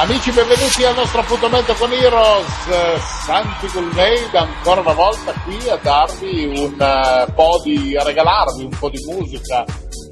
Amici, 0.00 0.30
benvenuti 0.30 0.84
al 0.84 0.94
nostro 0.94 1.22
appuntamento 1.22 1.74
con 1.74 1.92
Heroes. 1.92 2.66
Eh, 2.68 3.00
Santi 3.24 3.66
Coolmade 3.66 4.30
ancora 4.32 4.80
una 4.80 4.92
volta 4.92 5.32
qui 5.42 5.58
a 5.68 5.74
darvi 5.74 6.46
un 6.46 6.76
uh, 6.78 7.32
po' 7.34 7.60
di, 7.64 7.96
a 7.96 8.04
regalarvi 8.04 8.62
un 8.62 8.76
po' 8.78 8.90
di 8.90 9.04
musica 9.08 9.64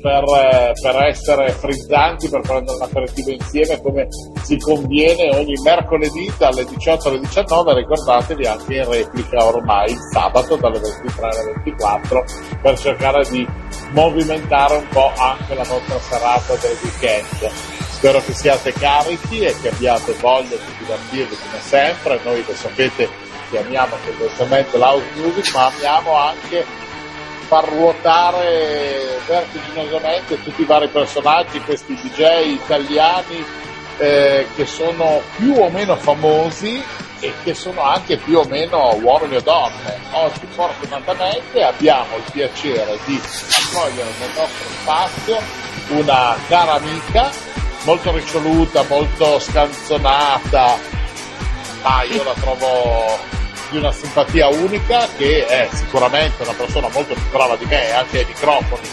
per, 0.02 0.24
uh, 0.24 0.72
per 0.82 1.02
essere 1.04 1.52
frizzanti, 1.52 2.28
per 2.28 2.40
prendere 2.40 2.76
un 2.76 2.82
aperitivo 2.82 3.30
insieme 3.30 3.80
come 3.80 4.08
si 4.42 4.58
conviene 4.58 5.36
ogni 5.36 5.54
mercoledì 5.62 6.32
dalle 6.36 6.64
18 6.64 7.08
alle 7.08 7.20
19. 7.20 7.74
Ricordatevi 7.74 8.44
anche 8.44 8.74
in 8.74 8.90
replica 8.90 9.44
ormai 9.44 9.92
il 9.92 9.98
sabato 10.12 10.56
dalle 10.56 10.80
23 10.80 11.28
alle 11.28 11.52
24 11.62 12.24
per 12.60 12.76
cercare 12.76 13.24
di 13.30 13.46
movimentare 13.92 14.78
un 14.78 14.88
po' 14.88 15.12
anche 15.16 15.54
la 15.54 15.64
nostra 15.64 16.00
serata 16.00 16.56
del 16.56 16.76
weekend. 16.82 17.75
Spero 17.96 18.22
che 18.22 18.34
siate 18.34 18.74
carichi 18.74 19.40
e 19.40 19.56
che 19.58 19.70
abbiate 19.70 20.12
voglia 20.20 20.54
di 20.54 20.76
divertirvi 20.80 21.34
come 21.34 21.60
sempre. 21.62 22.20
Noi 22.24 22.44
lo 22.46 22.54
sapete 22.54 23.08
che 23.48 23.58
amiamo 23.58 23.96
tendenzialmente 24.04 24.76
l'house 24.76 25.06
music, 25.14 25.54
ma 25.54 25.66
amiamo 25.68 26.14
anche 26.14 26.62
far 27.46 27.66
ruotare 27.66 29.18
vertiginosamente 29.26 30.42
tutti 30.42 30.60
i 30.60 30.66
vari 30.66 30.88
personaggi, 30.88 31.58
questi 31.60 31.94
DJ 31.94 32.52
italiani 32.62 33.42
eh, 33.96 34.46
che 34.54 34.66
sono 34.66 35.22
più 35.36 35.54
o 35.54 35.70
meno 35.70 35.96
famosi 35.96 36.84
e 37.20 37.32
che 37.44 37.54
sono 37.54 37.80
anche 37.80 38.18
più 38.18 38.36
o 38.36 38.44
meno 38.44 38.94
uomini 39.00 39.36
o 39.36 39.40
donne. 39.40 39.98
Oggi 40.10 40.46
fortunatamente 40.50 41.62
abbiamo 41.62 42.16
il 42.16 42.30
piacere 42.30 42.98
di 43.06 43.18
accogliere 43.18 44.10
nel 44.18 44.30
nostro 44.36 44.68
spazio 44.82 45.38
una 45.88 46.36
cara 46.46 46.74
amica 46.74 47.54
molto 47.86 48.12
riccioluta, 48.12 48.82
molto 48.88 49.38
scanzonata, 49.38 50.76
ma 51.82 52.02
io 52.02 52.24
la 52.24 52.34
trovo 52.34 53.16
di 53.70 53.76
una 53.78 53.92
simpatia 53.92 54.48
unica 54.48 55.06
che 55.16 55.46
è 55.46 55.68
sicuramente 55.72 56.42
una 56.42 56.52
persona 56.52 56.88
molto 56.88 57.14
più 57.14 57.30
brava 57.30 57.56
di 57.56 57.64
me 57.64 57.92
anche 57.92 58.18
ai 58.18 58.24
microfoni 58.26 58.88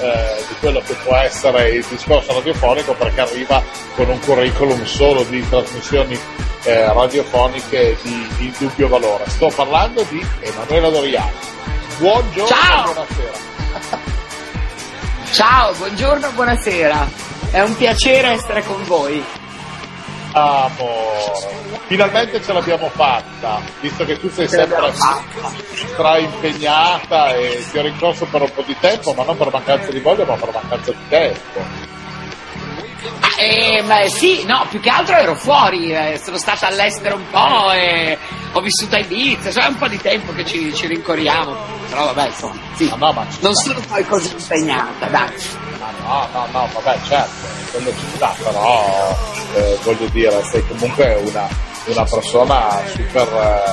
eh, 0.00 0.44
di 0.48 0.54
quello 0.60 0.80
che 0.80 0.94
può 1.04 1.16
essere 1.16 1.70
il 1.70 1.84
discorso 1.88 2.34
radiofonico 2.34 2.94
perché 2.94 3.20
arriva 3.20 3.62
con 3.94 4.08
un 4.08 4.20
curriculum 4.20 4.84
solo 4.84 5.24
di 5.24 5.46
trasmissioni 5.48 6.18
eh, 6.64 6.92
radiofoniche 6.92 7.96
di, 8.02 8.28
di 8.36 8.44
indubbio 8.46 8.88
valore. 8.88 9.24
Sto 9.28 9.50
parlando 9.54 10.04
di 10.08 10.24
Emanuela 10.40 10.90
Doriani. 10.90 11.32
Buongiorno 11.98 12.46
Ciao! 12.46 12.92
buonasera. 12.92 13.52
Ciao, 15.32 15.72
buongiorno, 15.74 16.30
buonasera. 16.30 17.33
È 17.54 17.60
un 17.60 17.76
piacere 17.76 18.30
essere 18.30 18.64
con 18.64 18.82
voi. 18.82 19.22
Amore, 20.32 21.54
finalmente 21.86 22.42
ce 22.42 22.52
l'abbiamo 22.52 22.88
fatta, 22.88 23.60
visto 23.80 24.04
che 24.04 24.18
tu 24.18 24.28
sei 24.28 24.48
Ce 24.48 24.56
sempre 24.56 24.80
l'abbiamo 24.80 24.96
fatta. 24.96 25.52
stra 25.72 26.18
impegnata 26.18 27.32
e 27.36 27.64
ti 27.70 27.78
ho 27.78 27.82
rincorso 27.82 28.24
per 28.24 28.42
un 28.42 28.50
po' 28.52 28.62
di 28.62 28.74
tempo, 28.80 29.12
ma 29.12 29.22
non 29.22 29.36
per 29.36 29.52
mancanza 29.52 29.92
di 29.92 30.00
voglia, 30.00 30.24
ma 30.24 30.34
per 30.34 30.50
mancanza 30.52 30.90
di 30.90 31.08
tempo. 31.08 31.60
Eh, 33.38 33.84
beh, 33.86 34.08
sì, 34.08 34.44
no, 34.44 34.66
più 34.68 34.80
che 34.80 34.90
altro 34.90 35.14
ero 35.14 35.36
fuori, 35.36 35.92
eh, 35.92 36.20
sono 36.20 36.38
stata 36.38 36.66
all'estero 36.66 37.14
un 37.14 37.30
po' 37.30 37.70
e 37.70 38.18
ho 38.50 38.60
vissuto 38.62 38.96
a 38.96 38.98
Ibiza, 38.98 39.52
cioè 39.52 39.66
è 39.66 39.68
un 39.68 39.76
po' 39.76 39.86
di 39.86 40.00
tempo 40.00 40.32
che 40.32 40.44
ci, 40.44 40.74
ci 40.74 40.88
rincorriamo, 40.88 41.56
però 41.88 42.06
vabbè, 42.06 42.26
insomma, 42.26 42.58
sì. 42.74 42.92
No, 42.96 43.26
ci 43.30 43.38
Non 43.42 43.54
sono 43.54 43.80
poi 43.86 44.04
così 44.06 44.32
impegnata, 44.32 45.06
dai. 45.06 45.32
No, 46.02 46.28
no, 46.32 46.46
no, 46.50 46.68
vabbè, 46.72 46.98
certo, 47.06 47.46
quello 47.70 47.90
ci 47.90 48.06
sta, 48.14 48.34
però 48.42 49.16
eh, 49.54 49.78
voglio 49.82 50.06
dire, 50.08 50.42
sei 50.50 50.66
comunque 50.66 51.14
una, 51.24 51.48
una 51.86 52.04
persona 52.04 52.82
super 52.94 53.72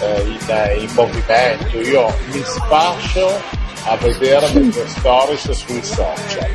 eh, 0.00 0.20
in, 0.22 0.80
in 0.80 0.90
movimento. 0.94 1.80
Io 1.80 2.14
mi 2.30 2.42
spascio 2.44 3.40
a 3.84 3.96
vedere 3.96 4.48
le 4.52 4.68
tue 4.68 4.88
stories 4.88 5.50
sui 5.50 5.82
social. 5.82 6.50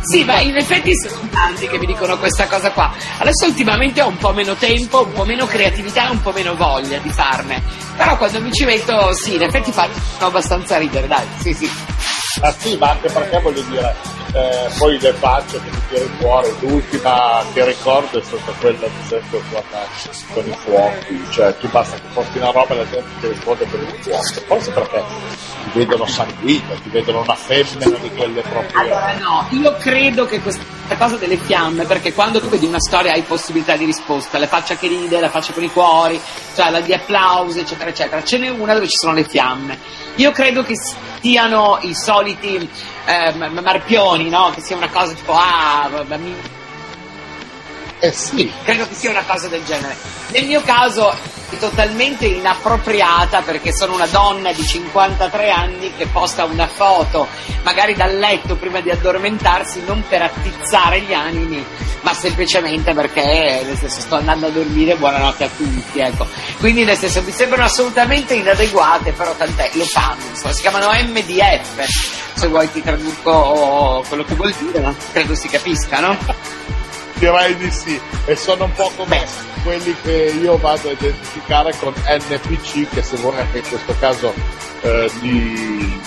Sì, 0.00 0.24
ma 0.24 0.40
in 0.40 0.56
effetti 0.56 0.90
sono 0.96 1.28
tanti 1.30 1.68
che 1.68 1.76
mi 1.78 1.84
dicono 1.84 2.16
questa 2.16 2.46
cosa 2.46 2.70
qua. 2.70 2.90
Adesso 3.18 3.44
ultimamente 3.44 4.00
ho 4.00 4.08
un 4.08 4.16
po' 4.16 4.32
meno 4.32 4.54
tempo, 4.54 5.04
un 5.04 5.12
po' 5.12 5.26
meno 5.26 5.44
creatività 5.44 6.08
e 6.08 6.12
un 6.12 6.22
po' 6.22 6.32
meno 6.32 6.56
voglia 6.56 6.96
di 6.98 7.10
farne. 7.10 7.62
Però 7.94 8.16
quando 8.16 8.40
mi 8.40 8.50
ci 8.50 8.64
metto, 8.64 9.12
sì, 9.12 9.34
in 9.34 9.42
effetti 9.42 9.70
fanno 9.70 9.92
abbastanza 10.20 10.78
ridere, 10.78 11.06
dai, 11.08 11.26
sì, 11.40 11.52
sì. 11.52 11.70
Ah 12.40 12.52
sì, 12.52 12.76
ma 12.76 12.90
anche 12.90 13.10
perché 13.10 13.40
voglio 13.40 13.62
dire, 13.62 13.94
eh, 14.32 14.70
poi 14.76 15.00
le 15.00 15.12
facce 15.14 15.60
che 15.60 15.70
ti 15.70 15.80
tiri 15.88 16.10
fuori, 16.18 16.54
l'ultima 16.60 17.42
che 17.52 17.64
ricordo 17.64 18.18
è 18.18 18.22
stata 18.22 18.52
quella 18.60 18.86
ad 18.86 18.92
esempio 19.02 19.42
con, 19.50 19.62
con 20.32 20.46
i 20.46 20.56
fuochi, 20.62 21.24
cioè 21.30 21.56
tu 21.56 21.68
basta 21.70 21.96
che 21.96 22.06
porti 22.12 22.38
una 22.38 22.50
roba 22.50 22.74
e 22.74 22.76
la 22.76 22.90
gente 22.90 23.08
ti 23.20 23.28
risponde 23.28 23.64
per 23.64 23.80
il 23.80 24.02
fuoco, 24.02 24.40
forse 24.46 24.70
perché 24.72 25.02
ti 25.64 25.78
vedono 25.78 26.06
sanguigno, 26.06 26.74
ti 26.82 26.90
vedono 26.90 27.20
una 27.22 27.34
femmina 27.34 27.98
di 27.98 28.10
quelle 28.10 28.40
proprio... 28.42 28.78
Allora 28.78 29.16
no, 29.18 29.46
io 29.50 29.76
credo 29.78 30.26
che 30.26 30.40
questa 30.40 30.64
cosa 30.98 31.16
delle 31.16 31.38
fiamme, 31.38 31.84
perché 31.84 32.12
quando 32.12 32.40
tu 32.40 32.48
vedi 32.48 32.66
una 32.66 32.80
storia 32.80 33.12
hai 33.12 33.22
possibilità 33.22 33.76
di 33.76 33.84
risposta, 33.86 34.38
la 34.38 34.46
faccia 34.46 34.76
che 34.76 34.86
ride, 34.86 35.18
la 35.18 35.30
faccia 35.30 35.52
con 35.52 35.62
i 35.62 35.70
cuori, 35.70 36.20
cioè 36.54 36.70
la 36.70 36.80
di 36.80 36.92
applausi, 36.92 37.60
eccetera, 37.60 37.90
eccetera. 37.90 38.22
Ce 38.22 38.38
n'è 38.38 38.48
una 38.48 38.74
dove 38.74 38.86
ci 38.86 38.96
sono 38.96 39.14
le 39.14 39.24
fiamme. 39.24 39.78
Io 40.18 40.32
credo 40.32 40.64
che 40.64 40.74
siano 41.20 41.78
i 41.82 41.94
soliti 41.94 42.68
eh, 43.06 43.32
marpioni, 43.50 44.28
no? 44.28 44.50
Che 44.52 44.60
sia 44.60 44.76
una 44.76 44.88
cosa 44.88 45.12
tipo, 45.14 45.32
ah, 45.32 45.88
mi- 46.18 46.34
Eh 48.00 48.12
sì, 48.12 48.50
credo 48.62 48.86
che 48.86 48.94
sia 48.94 49.10
una 49.10 49.24
cosa 49.24 49.48
del 49.48 49.64
genere. 49.64 49.96
Nel 50.28 50.46
mio 50.46 50.62
caso 50.62 51.10
è 51.10 51.56
totalmente 51.58 52.26
inappropriata 52.26 53.40
perché 53.42 53.72
sono 53.74 53.94
una 53.94 54.06
donna 54.06 54.52
di 54.52 54.64
53 54.64 55.50
anni 55.50 55.92
che 55.96 56.06
posta 56.06 56.44
una 56.44 56.68
foto, 56.68 57.26
magari 57.62 57.94
dal 57.94 58.16
letto 58.16 58.54
prima 58.54 58.80
di 58.80 58.90
addormentarsi, 58.90 59.82
non 59.84 60.04
per 60.08 60.22
attizzare 60.22 61.00
gli 61.00 61.12
animi, 61.12 61.64
ma 62.02 62.14
semplicemente 62.14 62.94
perché 62.94 63.62
nel 63.64 63.76
senso 63.76 64.00
sto 64.00 64.14
andando 64.14 64.46
a 64.46 64.50
dormire, 64.50 64.94
buonanotte 64.94 65.44
a 65.44 65.48
tutti, 65.56 65.98
ecco. 65.98 66.26
Quindi 66.58 66.84
nel 66.84 66.96
senso 66.96 67.22
mi 67.22 67.32
sembrano 67.32 67.64
assolutamente 67.64 68.34
inadeguate, 68.34 69.10
però 69.12 69.34
tant'è, 69.34 69.70
lo 69.72 69.84
fanno, 69.86 70.22
insomma, 70.30 70.52
si 70.52 70.60
chiamano 70.60 70.90
MDF, 70.92 71.84
se 72.34 72.46
vuoi 72.46 72.70
ti 72.70 72.80
traduco 72.80 74.04
quello 74.06 74.22
che 74.22 74.34
vuol 74.34 74.52
dire, 74.52 74.94
credo 75.10 75.34
si 75.34 75.48
capisca, 75.48 75.98
no? 75.98 76.77
Direi 77.18 77.56
di 77.56 77.70
sì, 77.70 78.00
e 78.26 78.36
sono 78.36 78.64
un 78.64 78.72
po' 78.72 78.90
come 78.96 79.24
quelli 79.62 79.94
che 80.02 80.34
io 80.40 80.56
vado 80.56 80.88
a 80.88 80.92
identificare 80.92 81.74
con 81.78 81.92
NPC, 81.92 82.88
che 82.88 83.02
se 83.02 83.16
anche 83.40 83.58
in 83.58 83.68
questo 83.68 83.94
caso 83.98 84.32
eh, 84.82 85.10
di. 85.20 86.00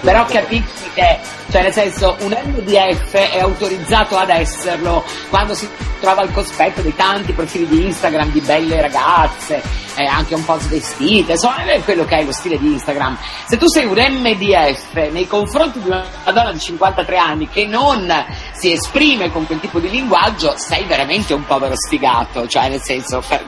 Però 0.00 0.24
capisci 0.26 0.90
che, 0.94 1.18
cioè 1.50 1.62
nel 1.62 1.72
senso, 1.72 2.16
un 2.20 2.36
MDF 2.44 3.12
è 3.12 3.40
autorizzato 3.40 4.16
ad 4.16 4.30
esserlo 4.30 5.04
quando 5.28 5.54
si 5.54 5.68
trova 6.00 6.22
al 6.22 6.32
cospetto 6.32 6.82
di 6.82 6.94
tanti 6.94 7.32
profili 7.32 7.66
di 7.66 7.86
Instagram 7.86 8.30
di 8.30 8.40
belle 8.40 8.80
ragazze, 8.80 9.62
eh, 9.96 10.04
anche 10.04 10.34
un 10.34 10.44
po' 10.44 10.58
svestite, 10.58 11.32
insomma 11.32 11.64
è 11.64 11.82
quello 11.82 12.04
che 12.04 12.18
è 12.18 12.24
lo 12.24 12.32
stile 12.32 12.58
di 12.58 12.72
Instagram. 12.72 13.16
Se 13.48 13.56
tu 13.56 13.66
sei 13.68 13.86
un 13.86 13.96
MDF 13.96 14.94
nei 15.10 15.26
confronti 15.26 15.80
di 15.80 15.88
una 15.88 16.04
donna 16.24 16.52
di 16.52 16.60
53 16.60 17.16
anni 17.16 17.48
che 17.48 17.66
non 17.66 18.12
si 18.52 18.72
esprime 18.72 19.30
con 19.30 19.46
quel 19.46 19.60
tipo 19.60 19.80
di 19.80 19.90
linguaggio, 19.90 20.54
sei 20.56 20.84
veramente 20.84 21.34
un 21.34 21.44
povero 21.44 21.74
sfigato, 21.76 22.46
cioè 22.46 22.68
nel 22.68 22.82
senso, 22.82 23.22
ca- 23.26 23.42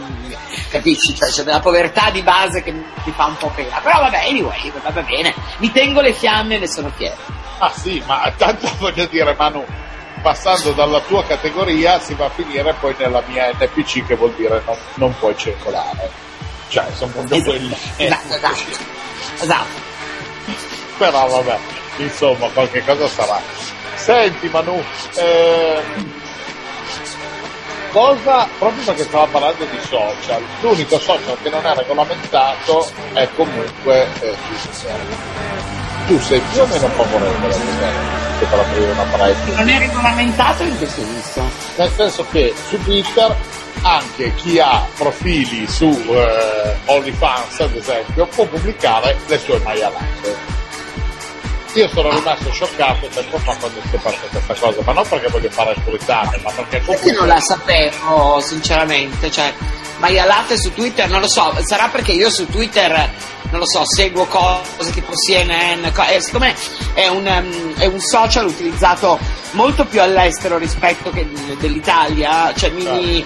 capisci? 0.70 1.15
Cioè 1.15 1.29
c'è 1.29 1.43
della 1.43 1.61
povertà 1.61 2.11
di 2.11 2.23
base 2.23 2.62
che 2.62 2.73
mi 2.73 3.12
fa 3.15 3.26
un 3.26 3.37
po' 3.37 3.53
pena. 3.55 3.79
Però 3.81 4.00
vabbè, 4.00 4.29
anyway, 4.29 4.73
va 4.82 5.03
bene, 5.03 5.35
mi 5.59 5.70
tengo 5.70 6.00
le 6.00 6.07
fiamme 6.12 6.56
e 6.56 6.58
ne 6.58 6.66
sono 6.66 6.90
fiero. 6.96 7.16
Ah 7.58 7.70
sì, 7.70 8.02
ma 8.06 8.32
tanto 8.37 8.69
voglio 8.78 9.06
dire 9.06 9.34
Manu, 9.37 9.64
passando 10.22 10.72
dalla 10.72 11.00
tua 11.00 11.25
categoria 11.25 11.99
si 11.99 12.14
va 12.14 12.26
a 12.26 12.31
finire 12.31 12.75
poi 12.75 12.94
nella 12.99 13.22
mia 13.26 13.50
NPC 13.52 14.06
che 14.06 14.14
vuol 14.14 14.32
dire 14.34 14.62
non, 14.64 14.76
non 14.94 15.19
puoi 15.19 15.37
circolare. 15.37 16.26
Cioè, 16.69 16.84
sono 16.94 17.12
proprio 17.12 17.43
quelli. 17.43 17.76
Esatto, 17.96 18.34
esatto. 18.34 18.84
esatto. 19.40 19.87
Però 20.99 21.28
vabbè, 21.28 21.58
insomma, 21.99 22.49
qualche 22.49 22.84
cosa 22.84 23.08
sarà. 23.08 23.40
Senti 23.94 24.49
Manu, 24.49 24.82
eh, 25.16 25.82
cosa, 27.90 28.49
proprio 28.58 28.84
perché 28.84 29.02
stavo 29.02 29.26
parlando 29.26 29.64
di 29.64 29.78
social, 29.81 30.43
l'unico 30.60 30.99
social 30.99 31.37
che 31.43 31.50
non 31.50 31.64
è 31.64 31.75
regolamentato 31.75 32.88
è 33.12 33.28
comunque 33.34 34.06
eh, 34.20 34.37
Twitter. 34.46 35.88
Tu 36.08 36.19
sei 36.20 36.40
più 36.40 36.62
o 36.62 36.66
meno 36.66 36.88
favorevole 36.88 37.55
a 37.55 38.46
per 38.46 38.58
aprire 38.58 38.90
una 38.93 39.02
palestra? 39.10 39.56
Non 39.56 39.69
è 39.69 39.78
regolamentato 39.78 40.62
in 40.62 40.78
che 40.78 40.87
senso? 40.87 41.43
Nel 41.76 41.90
senso 41.90 42.26
che 42.31 42.55
su 42.66 42.82
Twitter 42.82 43.37
anche 43.82 44.34
chi 44.37 44.58
ha 44.58 44.87
profili 44.96 45.66
su 45.69 45.87
eh, 45.87 46.76
OnlyFans 46.87 47.60
ad 47.60 47.76
esempio 47.76 48.26
può 48.26 48.46
pubblicare 48.46 49.19
le 49.26 49.38
sue 49.38 49.60
maialate 49.62 50.57
io 51.79 51.89
sono 51.89 52.11
rimasto 52.11 52.51
scioccato 52.51 53.07
tempo 53.07 53.39
fa 53.39 53.55
quando 53.57 53.81
si 53.81 53.87
è 53.87 53.99
scoperto 53.99 54.27
questa 54.31 54.55
cosa, 54.55 54.83
ma 54.85 54.93
non 54.93 55.09
perché 55.09 55.29
voglio 55.29 55.51
fare 55.51 55.75
puritane, 55.85 56.41
ma 56.43 56.51
perché 56.51 56.81
comunque... 56.85 57.11
Io 57.11 57.19
non 57.19 57.29
la 57.29 57.41
sapevo, 57.41 58.41
sinceramente, 58.41 59.31
cioè, 59.31 59.55
maialate 59.99 60.59
su 60.59 60.73
Twitter, 60.75 61.09
non 61.09 61.21
lo 61.21 61.29
so, 61.29 61.55
sarà 61.65 61.89
perché 61.89 62.13
io 62.13 62.31
su 62.31 62.47
Twitter, 62.47 63.11
non 63.51 63.61
lo 63.61 63.67
so, 63.67 63.85
seguo 63.85 64.27
cose 64.27 64.91
tipo 64.91 65.13
CNN, 65.13 65.93
co- 65.93 66.05
eh, 66.05 66.21
siccome 66.21 66.53
è 66.95 67.07
un, 67.07 67.25
um, 67.27 67.75
è 67.77 67.87
un, 67.87 68.01
social 68.01 68.47
utilizzato 68.47 69.17
molto 69.53 69.85
più 69.85 70.03
all'estero 70.03 70.59
rispetto 70.59 71.11
che 71.11 71.29
dell'Italia, 71.59 72.53
cioè 72.57 72.71
mi, 72.71 72.85
mi, 72.85 73.25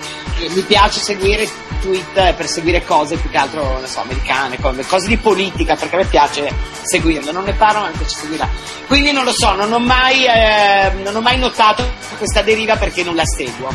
mi 0.50 0.62
piace 0.62 1.00
seguire 1.00 1.48
tweet 1.80 2.34
per 2.34 2.46
seguire 2.46 2.84
cose 2.84 3.16
più 3.16 3.28
che 3.28 3.36
altro, 3.36 3.62
non 3.62 3.86
so, 3.86 4.00
americane, 4.00 4.58
cose 4.60 5.08
di 5.08 5.16
politica, 5.16 5.74
perché 5.74 5.96
a 5.96 5.98
me 5.98 6.04
piace 6.04 6.54
seguirle, 6.82 7.32
non 7.32 7.44
ne 7.44 7.54
parlo 7.54 7.80
ma 7.80 7.88
mi 7.88 7.96
piace 7.96 8.16
seguirla. 8.18 8.48
Quindi 8.86 9.12
non 9.12 9.24
lo 9.24 9.32
so, 9.34 9.54
non 9.54 9.72
ho 9.72 9.78
mai, 9.78 10.24
eh, 10.24 10.92
non 11.02 11.16
ho 11.16 11.20
mai 11.20 11.38
notato 11.38 11.84
questa 12.18 12.42
deriva 12.42 12.76
perché 12.76 13.02
non 13.02 13.16
la 13.16 13.24
seguo. 13.24 13.68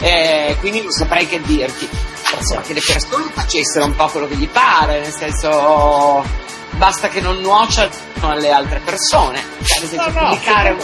Eh, 0.00 0.56
quindi 0.60 0.82
non 0.82 0.90
saprei 0.90 1.26
che 1.26 1.40
dirti. 1.40 1.88
Insomma, 2.36 2.62
che 2.62 2.72
le 2.74 2.82
persone 2.84 3.30
facessero 3.32 3.84
un 3.84 3.94
po' 3.94 4.08
quello 4.08 4.26
che 4.26 4.34
gli 4.34 4.48
pare, 4.48 5.00
nel 5.00 5.12
senso 5.12 6.24
basta 6.72 7.08
che 7.08 7.20
non 7.20 7.38
nuocciano 7.38 7.90
alle 8.22 8.50
altre 8.50 8.80
persone. 8.80 9.42
Cioè, 9.62 9.78
ad 9.78 9.84
esempio, 9.84 10.12
no, 10.12 10.20
no, 10.20 10.28
pubblicare 10.28 10.76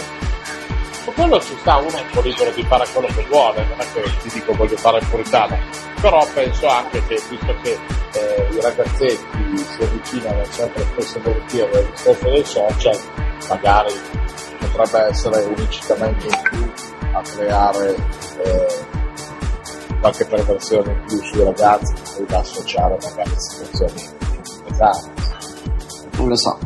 quello 1.09 1.39
ci 1.41 1.55
sta 1.59 1.77
uno 1.77 1.89
è 1.89 2.01
un 2.01 2.09
po' 2.11 2.21
libero 2.21 2.51
di 2.51 2.63
fare 2.63 2.85
quello 2.93 3.07
che 3.07 3.25
vuole, 3.27 3.65
non 3.65 3.79
è 3.79 3.85
che 3.93 4.03
ti 4.21 4.29
dico 4.33 4.53
voglio 4.53 4.77
fare 4.77 4.99
il 4.99 5.07
puritano, 5.07 5.57
però 5.99 6.25
penso 6.33 6.67
anche 6.67 7.03
che 7.07 7.21
visto 7.29 7.55
che 7.63 7.79
eh, 8.13 8.47
i 8.51 8.61
ragazzetti 8.61 9.57
si 9.57 9.81
avvicinano 9.81 10.43
sempre 10.45 10.83
spesso 10.83 11.17
e 11.17 11.21
volentieri 11.21 11.71
alle 11.71 11.89
risorse 11.89 12.29
dei 12.29 12.45
social, 12.45 12.99
magari 13.49 13.93
potrebbe 14.59 15.07
essere 15.09 15.43
un 15.43 15.55
incitamento 15.57 16.25
in 16.27 16.41
più 16.43 16.71
a 17.13 17.21
creare 17.21 17.95
eh, 18.43 18.89
qualche 19.99 20.25
perversione 20.25 20.91
in 20.91 21.03
più 21.07 21.21
sui 21.23 21.43
ragazzi 21.43 21.93
che 22.15 22.25
da 22.25 22.39
associare 22.39 22.97
magari 23.01 23.31
a 23.31 23.39
situazioni 23.39 24.09
pesanti. 24.65 25.09
Non 26.17 26.27
lo 26.27 26.35
so 26.35 26.59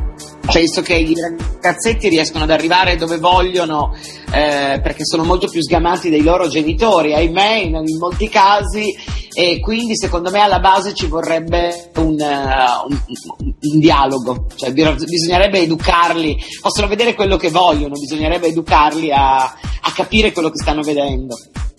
penso 0.51 0.81
che 0.81 0.95
i 0.95 1.13
ragazzetti 1.13 2.09
riescono 2.09 2.43
ad 2.43 2.51
arrivare 2.51 2.95
dove 2.95 3.17
vogliono 3.17 3.93
eh, 4.31 4.79
perché 4.81 5.05
sono 5.05 5.23
molto 5.23 5.47
più 5.47 5.61
sgamati 5.61 6.09
dei 6.09 6.23
loro 6.23 6.47
genitori, 6.47 7.13
ahimè, 7.13 7.55
in, 7.55 7.75
in, 7.75 7.97
molti 7.97 8.27
casi, 8.29 8.95
e 9.33 9.59
quindi 9.59 9.97
secondo 9.97 10.31
me 10.31 10.39
alla 10.39 10.59
base 10.59 10.93
ci 10.93 11.07
vorrebbe 11.07 11.91
un, 11.95 12.15
uh, 12.19 12.91
un, 12.91 12.99
un 13.07 13.79
dialogo, 13.79 14.47
cioè 14.55 14.71
bisognerebbe 14.71 15.59
educarli, 15.59 16.37
possono 16.61 16.87
vedere 16.87 17.13
quello 17.13 17.37
che 17.37 17.49
vogliono, 17.49 17.95
bisognerebbe 17.97 18.47
educarli 18.47 19.11
a, 19.11 19.43
a 19.43 19.91
capire 19.93 20.31
quello 20.31 20.49
che 20.49 20.61
stanno 20.61 20.81
vedendo. 20.81 21.35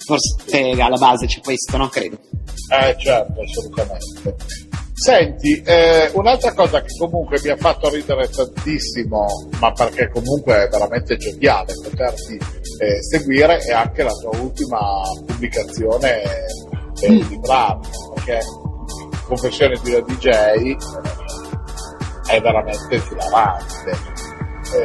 Forse 0.06 0.70
alla 0.78 0.98
base 0.98 1.26
c'è 1.26 1.40
questo, 1.40 1.76
no? 1.76 1.88
Credo. 1.88 2.16
Eh 2.70 2.96
certo, 2.98 3.40
assolutamente. 3.40 4.75
Senti, 4.98 5.62
eh, 5.62 6.10
un'altra 6.14 6.54
cosa 6.54 6.81
che 6.81 6.88
comunque 6.98 7.38
mi 7.44 7.50
ha 7.50 7.56
fatto 7.56 7.90
ridere 7.90 8.31
tantissimo, 8.31 9.26
ma 9.60 9.70
perché 9.72 10.08
comunque 10.08 10.64
è 10.64 10.69
veramente 10.69 11.19
gioviale 11.19 11.75
poterti 11.82 12.34
eh, 12.34 13.02
seguire, 13.02 13.58
è 13.58 13.72
anche 13.72 14.02
la 14.02 14.12
tua 14.12 14.40
ultima 14.40 15.02
pubblicazione 15.26 16.22
eh, 16.22 17.12
mm. 17.12 17.28
di 17.28 17.38
brano, 17.38 17.81
perché 18.14 18.40
Confessione 19.26 19.78
di 19.82 19.90
una 19.90 20.00
DJ 20.00 20.76
è 22.28 22.40
veramente 22.40 22.94
hilarante 22.94 23.90
eh, 23.90 24.25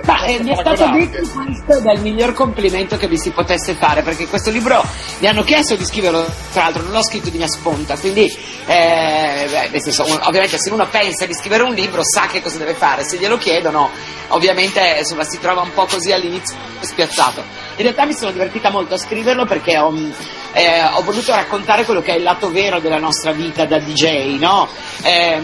Ma 0.04 0.24
eh, 0.26 0.42
mi 0.44 0.52
è 0.52 0.56
stato 0.56 0.90
detto 0.92 1.28
questo 1.30 1.92
il 1.92 2.02
miglior 2.02 2.34
complimento 2.34 2.98
che 2.98 3.08
vi 3.08 3.18
si 3.18 3.32
potesse 3.32 3.74
fare, 3.74 4.02
perché 4.02 4.28
questo 4.28 4.52
libro 4.52 4.84
mi 5.20 5.28
hanno 5.28 5.44
chiesto 5.44 5.76
di 5.76 5.86
scriverlo, 5.86 6.24
tra 6.52 6.64
l'altro 6.64 6.84
non 6.84 6.92
l'ho 6.92 7.04
scritto 7.04 7.30
di 7.30 7.38
mia 7.38 7.48
sponta, 7.48 7.98
quindi 7.98 8.32
eh, 8.66 9.70
nel 9.72 9.82
senso, 9.82 10.04
ovviamente 10.04 10.58
se 10.58 10.70
uno 10.72 10.88
pensa 10.88 11.26
di 11.26 11.34
scrivere 11.34 11.64
un 11.64 11.74
libro 11.74 12.02
sa 12.04 12.28
che 12.28 12.42
cosa 12.42 12.58
deve 12.58 12.74
fare, 12.74 13.04
se 13.04 13.18
glielo 13.18 13.38
chiedono 13.38 13.90
ovviamente 14.32 14.98
insomma, 15.00 15.24
si 15.24 15.40
trova 15.40 15.62
un 15.62 15.72
po' 15.74 15.86
così 15.86 16.12
all'inizio 16.12 16.56
spiazzato. 16.80 17.42
In 17.76 17.84
realtà 17.84 18.06
mi 18.06 18.14
sono 18.14 18.32
divertita 18.32 18.70
molto 18.70 18.96
a 18.96 18.98
scriverlo 18.98 19.46
perché 19.46 19.78
ho, 19.78 19.92
eh, 20.54 20.84
ho 20.84 21.02
voluto 21.04 21.32
raccontare 21.32 21.86
quello 21.86 22.02
che 22.02 22.14
è 22.14 22.18
il 22.18 22.24
lato 22.24 22.52
vero 22.52 22.80
della 22.80 23.00
nostra 23.00 23.32
vita 23.32 23.66
da 23.66 23.80
DJ, 23.80 24.38
no? 24.38 24.68
Eh, 25.02 25.42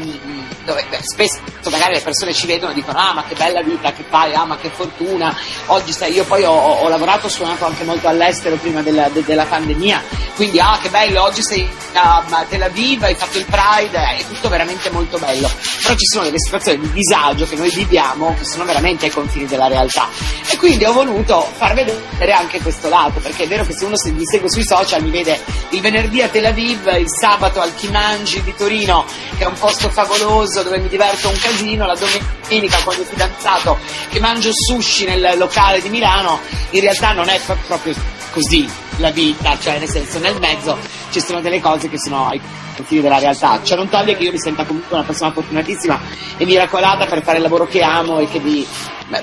dove 0.67 0.85
beh, 0.89 0.99
spesso 1.01 1.39
magari 1.69 1.93
le 1.93 2.01
persone 2.01 2.33
ci 2.33 2.45
vedono 2.45 2.71
e 2.71 2.75
dicono 2.75 2.97
ah 2.99 3.13
ma 3.13 3.23
che 3.23 3.35
bella 3.35 3.61
vita 3.61 3.93
che 3.93 4.03
fai, 4.07 4.33
ah 4.33 4.45
ma 4.45 4.57
che 4.57 4.69
fortuna, 4.69 5.35
oggi 5.67 5.93
sai 5.93 6.13
io 6.13 6.25
poi 6.25 6.43
ho, 6.43 6.51
ho 6.51 6.87
lavorato, 6.89 7.27
ho 7.27 7.29
suonato 7.29 7.65
anche 7.65 7.83
molto 7.83 8.07
all'estero 8.07 8.55
prima 8.57 8.81
della, 8.81 9.07
de, 9.09 9.23
della 9.23 9.45
pandemia, 9.45 10.03
quindi 10.35 10.59
ah 10.59 10.77
che 10.81 10.89
bello, 10.89 11.23
oggi 11.23 11.41
sei 11.41 11.69
a 11.93 12.45
Tel 12.47 12.61
Aviv, 12.61 13.03
hai 13.03 13.15
fatto 13.15 13.37
il 13.37 13.45
Pride, 13.45 13.97
è 13.97 14.25
tutto 14.27 14.49
veramente 14.49 14.89
molto 14.89 15.17
bello, 15.17 15.49
però 15.81 15.95
ci 15.95 16.05
sono 16.05 16.25
delle 16.25 16.39
situazioni 16.39 16.79
di 16.79 16.91
disagio 16.91 17.45
che 17.45 17.55
noi 17.55 17.69
viviamo 17.69 18.35
che 18.37 18.45
sono 18.45 18.65
veramente 18.65 19.05
ai 19.05 19.11
confini 19.11 19.45
della 19.45 19.67
realtà. 19.67 20.07
E 20.49 20.57
quindi 20.57 20.85
ho 20.85 20.93
voluto 20.93 21.41
far 21.55 21.73
vedere 21.73 22.31
anche 22.33 22.61
questo 22.61 22.89
lato, 22.89 23.19
perché 23.19 23.43
è 23.43 23.47
vero 23.47 23.65
che 23.65 23.73
se 23.73 23.85
uno 23.85 23.95
mi 24.13 24.25
segue 24.25 24.49
sui 24.49 24.63
social 24.63 24.96
mi 24.99 25.09
vede 25.09 25.39
il 25.69 25.81
venerdì 25.81 26.21
a 26.21 26.29
Tel 26.29 26.45
Aviv, 26.45 26.85
il 26.97 27.07
sabato 27.07 27.59
al 27.59 27.73
Chimangi 27.75 28.41
di 28.43 28.53
Torino, 28.55 29.05
che 29.37 29.43
è 29.43 29.47
un 29.47 29.57
posto 29.57 29.89
favoloso, 29.89 30.63
dove 30.63 30.79
mi 30.79 30.87
diverto 30.87 31.27
un 31.29 31.37
casino, 31.37 31.85
la 31.85 31.95
domenica 31.95 32.77
con 32.83 32.95
il 32.97 33.05
fidanzato 33.05 33.77
che 34.09 34.19
mangio 34.19 34.51
sushi 34.51 35.05
nel 35.05 35.37
locale 35.37 35.81
di 35.81 35.89
Milano, 35.89 36.39
in 36.71 36.81
realtà 36.81 37.13
non 37.13 37.29
è 37.29 37.39
proprio 37.67 37.93
così 38.31 38.69
la 38.97 39.11
vita, 39.11 39.57
cioè 39.59 39.79
nel 39.79 39.89
senso 39.89 40.19
nel 40.19 40.39
mezzo 40.39 40.77
ci 41.11 41.19
sono 41.19 41.41
delle 41.41 41.59
cose 41.59 41.89
che 41.89 41.97
sono 41.99 42.27
ai 42.27 42.41
confini 42.75 43.01
della 43.01 43.19
realtà, 43.19 43.59
cioè 43.63 43.77
non 43.77 43.89
toglie 43.89 44.15
che 44.15 44.23
io 44.23 44.31
mi 44.31 44.39
senta 44.39 44.63
comunque 44.63 44.95
una 44.95 45.05
persona 45.05 45.31
fortunatissima 45.31 45.99
e 46.37 46.45
miracolata 46.45 47.05
per 47.05 47.23
fare 47.23 47.37
il 47.37 47.43
lavoro 47.43 47.65
che 47.65 47.81
amo 47.81 48.19
e 48.19 48.27
che 48.27 48.39
mi 48.39 48.65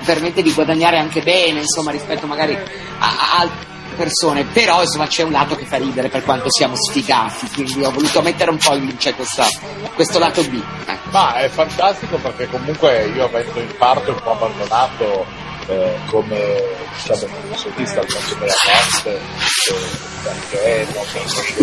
permette 0.04 0.42
di 0.42 0.52
guadagnare 0.52 0.98
anche 0.98 1.22
bene, 1.22 1.60
insomma 1.60 1.90
rispetto 1.90 2.26
magari 2.26 2.54
a, 2.98 3.38
altri 3.38 3.73
persone, 3.94 4.44
però 4.44 4.82
insomma 4.82 5.06
c'è 5.06 5.22
un 5.22 5.32
lato 5.32 5.56
che 5.56 5.64
fa 5.64 5.76
ridere 5.76 6.08
per 6.08 6.22
quanto 6.22 6.50
siamo 6.50 6.74
sfigati, 6.76 7.48
quindi 7.52 7.84
ho 7.84 7.90
voluto 7.90 8.20
mettere 8.22 8.50
un 8.50 8.58
po' 8.58 8.74
in 8.74 8.84
luce 8.86 9.14
questa, 9.14 9.46
questo 9.94 10.18
lato 10.18 10.42
B. 10.42 10.62
Eh. 10.86 10.98
Ma 11.10 11.34
è 11.34 11.48
fantastico 11.48 12.16
perché 12.18 12.48
comunque 12.48 13.06
io 13.14 13.24
avendo 13.24 13.60
in 13.60 13.74
parte 13.76 14.10
un 14.10 14.20
po' 14.22 14.32
abbandonato 14.32 15.43
eh, 15.66 15.94
come 16.06 16.62
diciamo 16.94 17.32
professionista 17.32 18.00
al 18.00 18.06
mondo 18.08 18.34
della 18.34 18.54
morte 18.64 19.16
eh, 19.16 20.02
perché 20.22 20.86
non 20.94 21.04
penso 21.12 21.40
che 21.40 21.54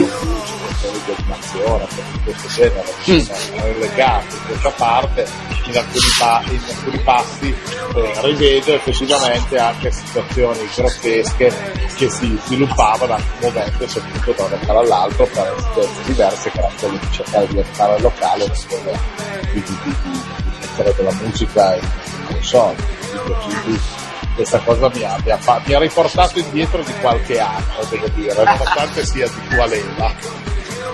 di 0.81 1.13
animazione 1.15 1.88
di 2.12 2.20
questo 2.24 2.48
genere 2.48 2.93
mm. 3.10 3.17
sono 3.20 3.63
relegati 3.63 4.36
in 4.36 4.46
questa 4.46 4.70
parte 4.72 5.27
in 5.65 5.77
alcuni, 5.77 6.00
pa- 6.17 6.43
in 6.48 6.62
alcuni 6.67 7.00
passi 7.00 7.55
eh, 7.96 8.13
rivedo 8.22 8.74
effettivamente 8.74 9.58
anche 9.58 9.91
situazioni 9.91 10.70
grottesche 10.75 11.53
che 11.96 12.10
si 12.10 12.39
sviluppavano 12.46 13.13
anche 13.13 13.27
un 13.39 13.53
momento 13.53 13.88
soprattutto 13.88 14.31
da 14.34 14.43
un 14.46 14.53
locale 14.53 14.79
all'altro 14.79 15.25
per 15.27 15.55
situazioni 15.58 16.03
diverse 16.05 16.50
che 16.51 16.98
di 16.98 17.08
cercare 17.12 17.48
di 17.48 17.58
entrare 17.58 17.93
al 17.93 18.01
locale 18.01 18.46
e 18.46 18.50
di, 19.53 19.62
di, 19.62 19.96
di, 20.01 20.22
di 20.43 20.50
mettere 20.71 20.93
della 20.95 21.13
musica 21.13 21.75
in 21.75 21.89
console 22.27 22.75
quindi 23.43 23.79
questa 24.35 24.59
cosa 24.59 24.89
mi 24.93 25.03
ha, 25.03 25.17
mi, 25.23 25.31
ha, 25.31 25.61
mi 25.65 25.73
ha, 25.73 25.79
riportato 25.79 26.39
indietro 26.39 26.81
di 26.81 26.93
qualche 27.01 27.39
anno, 27.39 27.83
devo 27.89 28.07
dire, 28.15 28.33
nonostante 28.43 29.05
sia 29.05 29.27
di 29.27 29.47
tua 29.49 29.65
leva. 29.65 30.13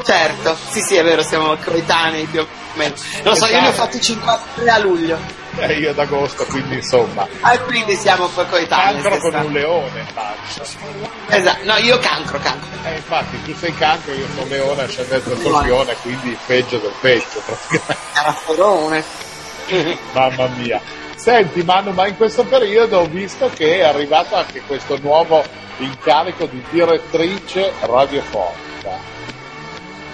Certo, 0.03 0.57
sì 0.69 0.81
sì 0.81 0.95
è 0.95 1.03
vero, 1.03 1.21
siamo 1.21 1.55
coetanei 1.57 2.25
più 2.25 2.41
o 2.41 2.47
meno. 2.73 2.95
Non 3.23 3.35
so, 3.35 3.45
io 3.45 3.61
ne 3.61 3.67
ho 3.67 3.73
fatti 3.73 4.01
53 4.01 4.69
a 4.69 4.77
luglio. 4.79 5.17
Eh, 5.57 5.73
io 5.73 5.91
ad 5.91 5.99
agosto, 5.99 6.45
quindi 6.45 6.75
insomma. 6.75 7.27
Ah, 7.41 7.57
quindi 7.59 7.95
siamo 7.95 8.27
poi 8.27 8.47
coetanei. 8.47 9.01
Cancro 9.01 9.31
con 9.31 9.45
un 9.45 9.51
leone, 9.51 10.05
immagino. 10.09 11.09
Esatto, 11.27 11.63
no, 11.65 11.77
io 11.77 11.99
cancro, 11.99 12.39
cancro. 12.39 12.67
Eh, 12.85 12.95
infatti, 12.95 13.41
tu 13.43 13.55
sei 13.55 13.73
cancro, 13.75 14.13
io 14.13 14.25
sono 14.35 14.47
leone, 14.47 14.83
ascendente 14.83 15.35
scorpione, 15.39 15.95
quindi 16.01 16.37
peggio 16.45 16.77
del 16.77 16.93
peggio, 16.99 17.41
praticamente. 17.45 17.97
Era 18.13 18.31
forone. 18.33 19.26
Mamma 20.13 20.47
mia. 20.57 20.81
Senti 21.15 21.63
Manu, 21.63 21.91
ma 21.91 22.07
in 22.07 22.15
questo 22.15 22.43
periodo 22.45 22.99
ho 22.99 23.05
visto 23.05 23.49
che 23.53 23.79
è 23.79 23.83
arrivato 23.83 24.35
anche 24.35 24.61
questo 24.61 24.97
nuovo 25.01 25.43
incarico 25.79 26.45
di 26.45 26.63
direttrice 26.69 27.73
radiofonica. 27.81 29.15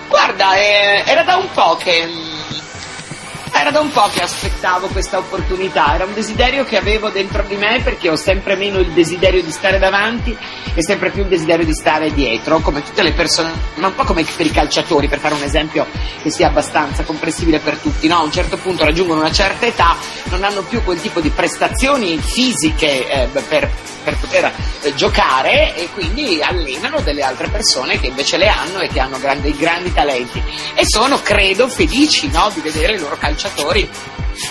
Guarda, 0.07 0.55
eh, 0.55 1.03
era 1.05 1.23
da 1.23 1.35
un 1.37 1.49
po' 1.51 1.75
che 1.75 2.07
era 3.55 3.69
da 3.69 3.79
un 3.79 3.91
po' 3.91 4.09
che 4.11 4.21
aspettavo 4.21 4.87
questa 4.87 5.19
opportunità, 5.19 5.93
era 5.93 6.05
un 6.05 6.13
desiderio 6.13 6.65
che 6.65 6.75
avevo 6.75 7.09
dentro 7.09 7.43
di 7.43 7.55
me 7.55 7.81
perché 7.83 8.09
ho 8.09 8.15
sempre 8.15 8.55
meno 8.55 8.79
il 8.79 8.91
desiderio 8.91 9.43
di 9.43 9.51
stare 9.51 9.77
davanti 9.77 10.35
e 10.73 10.81
sempre 10.81 11.11
più 11.11 11.21
il 11.21 11.27
desiderio 11.27 11.63
di 11.63 11.73
stare 11.73 12.11
dietro, 12.11 12.59
come 12.59 12.83
tutte 12.83 13.03
le 13.03 13.13
persone, 13.13 13.51
ma 13.75 13.87
un 13.87 13.95
po' 13.95 14.05
come 14.05 14.25
per 14.35 14.45
i 14.47 14.51
calciatori, 14.51 15.07
per 15.07 15.19
fare 15.19 15.35
un 15.35 15.43
esempio 15.43 15.85
che 16.21 16.31
sia 16.31 16.47
abbastanza 16.47 17.03
comprensibile 17.03 17.59
per 17.59 17.77
tutti, 17.77 18.07
no? 18.07 18.17
A 18.17 18.23
un 18.23 18.31
certo 18.31 18.57
punto 18.57 18.83
raggiungono 18.83 19.19
una 19.19 19.31
certa 19.31 19.67
età, 19.67 19.95
non 20.25 20.43
hanno 20.43 20.63
più 20.63 20.83
quel 20.83 20.99
tipo 20.99 21.21
di 21.21 21.29
prestazioni 21.29 22.17
fisiche 22.17 23.07
eh, 23.07 23.27
per, 23.27 23.69
per, 24.03 24.17
poter 24.17 24.51
eh, 24.81 24.95
giocare 24.95 25.75
e 25.75 25.89
quindi 25.93 26.41
allenano 26.41 27.01
delle 27.01 27.21
altre 27.21 27.49
persone 27.49 27.99
che 27.99 28.07
invece 28.07 28.37
le 28.37 28.47
hanno 28.47 28.79
e 28.79 28.87
che 28.87 28.99
hanno 28.99 29.19
grandi, 29.19 29.55
grandi 29.55 29.93
talenti 29.93 30.41
e 30.73 30.83
sono, 30.85 31.21
credo, 31.21 31.67
felici 31.67 32.29
no? 32.29 32.49
di 32.53 32.61
vedere 32.61 32.95
i 32.95 32.99
loro 32.99 33.15
calciatori 33.17 33.42
calciatori 33.43 33.89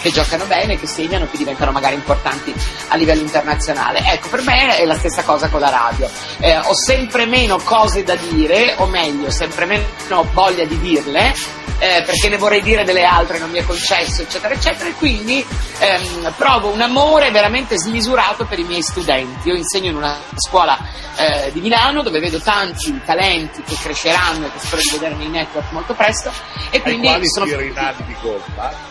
che 0.01 0.11
giocano 0.11 0.45
bene, 0.47 0.79
che 0.79 0.87
segnano, 0.87 1.29
che 1.29 1.37
diventano 1.37 1.73
magari 1.73 1.95
importanti 1.95 2.55
a 2.89 2.97
livello 2.97 3.23
internazionale. 3.23 4.01
Ecco, 4.13 4.29
per 4.29 4.43
me 4.43 4.77
è 4.77 4.85
la 4.85 4.97
stessa 4.97 5.23
cosa 5.23 5.49
con 5.49 5.61
la 5.61 5.71
radio. 5.71 6.09
Eh, 6.39 6.57
ho 6.57 6.75
sempre 6.75 7.27
meno 7.27 7.59
cose 7.59 8.03
da 8.05 8.15
dire, 8.15 8.75
o 8.79 8.87
meglio, 8.87 9.31
sempre 9.31 9.65
meno 9.65 10.29
voglia 10.33 10.65
di 10.65 10.79
dirle, 10.79 11.35
eh, 11.79 12.03
perché 12.07 12.29
ne 12.29 12.37
vorrei 12.37 12.63
dire 12.63 12.85
delle 12.85 13.05
altre, 13.05 13.39
non 13.39 13.51
mi 13.51 13.59
è 13.59 13.65
concesso, 13.65 14.23
eccetera, 14.23 14.55
eccetera, 14.55 14.89
e 14.89 14.93
quindi 14.93 15.45
ehm, 15.79 16.33
provo 16.37 16.69
un 16.69 16.81
amore 16.81 17.33
veramente 17.33 17.77
smisurato 17.77 18.45
per 18.47 18.61
i 18.61 18.65
miei 18.65 18.83
studenti. 18.83 19.49
Io 19.49 19.57
insegno 19.57 19.91
in 19.91 19.97
una 19.97 20.17
scuola 20.37 20.79
eh, 21.17 21.51
di 21.53 21.61
Milano 21.61 22.03
dove 22.03 22.21
vedo 22.21 22.39
tanti 22.41 23.01
talenti 23.05 23.63
che 23.63 23.75
cresceranno 23.75 24.47
e 24.47 24.53
che 24.53 24.59
spero 24.61 24.81
di 24.83 24.91
vedere 24.93 25.15
nei 25.17 25.29
network 25.29 25.73
molto 25.73 25.95
presto 25.95 26.33
e 26.71 26.81
quindi 26.81 27.09
sono 27.25 27.47
di 27.47 28.17
gomma? 28.21 28.82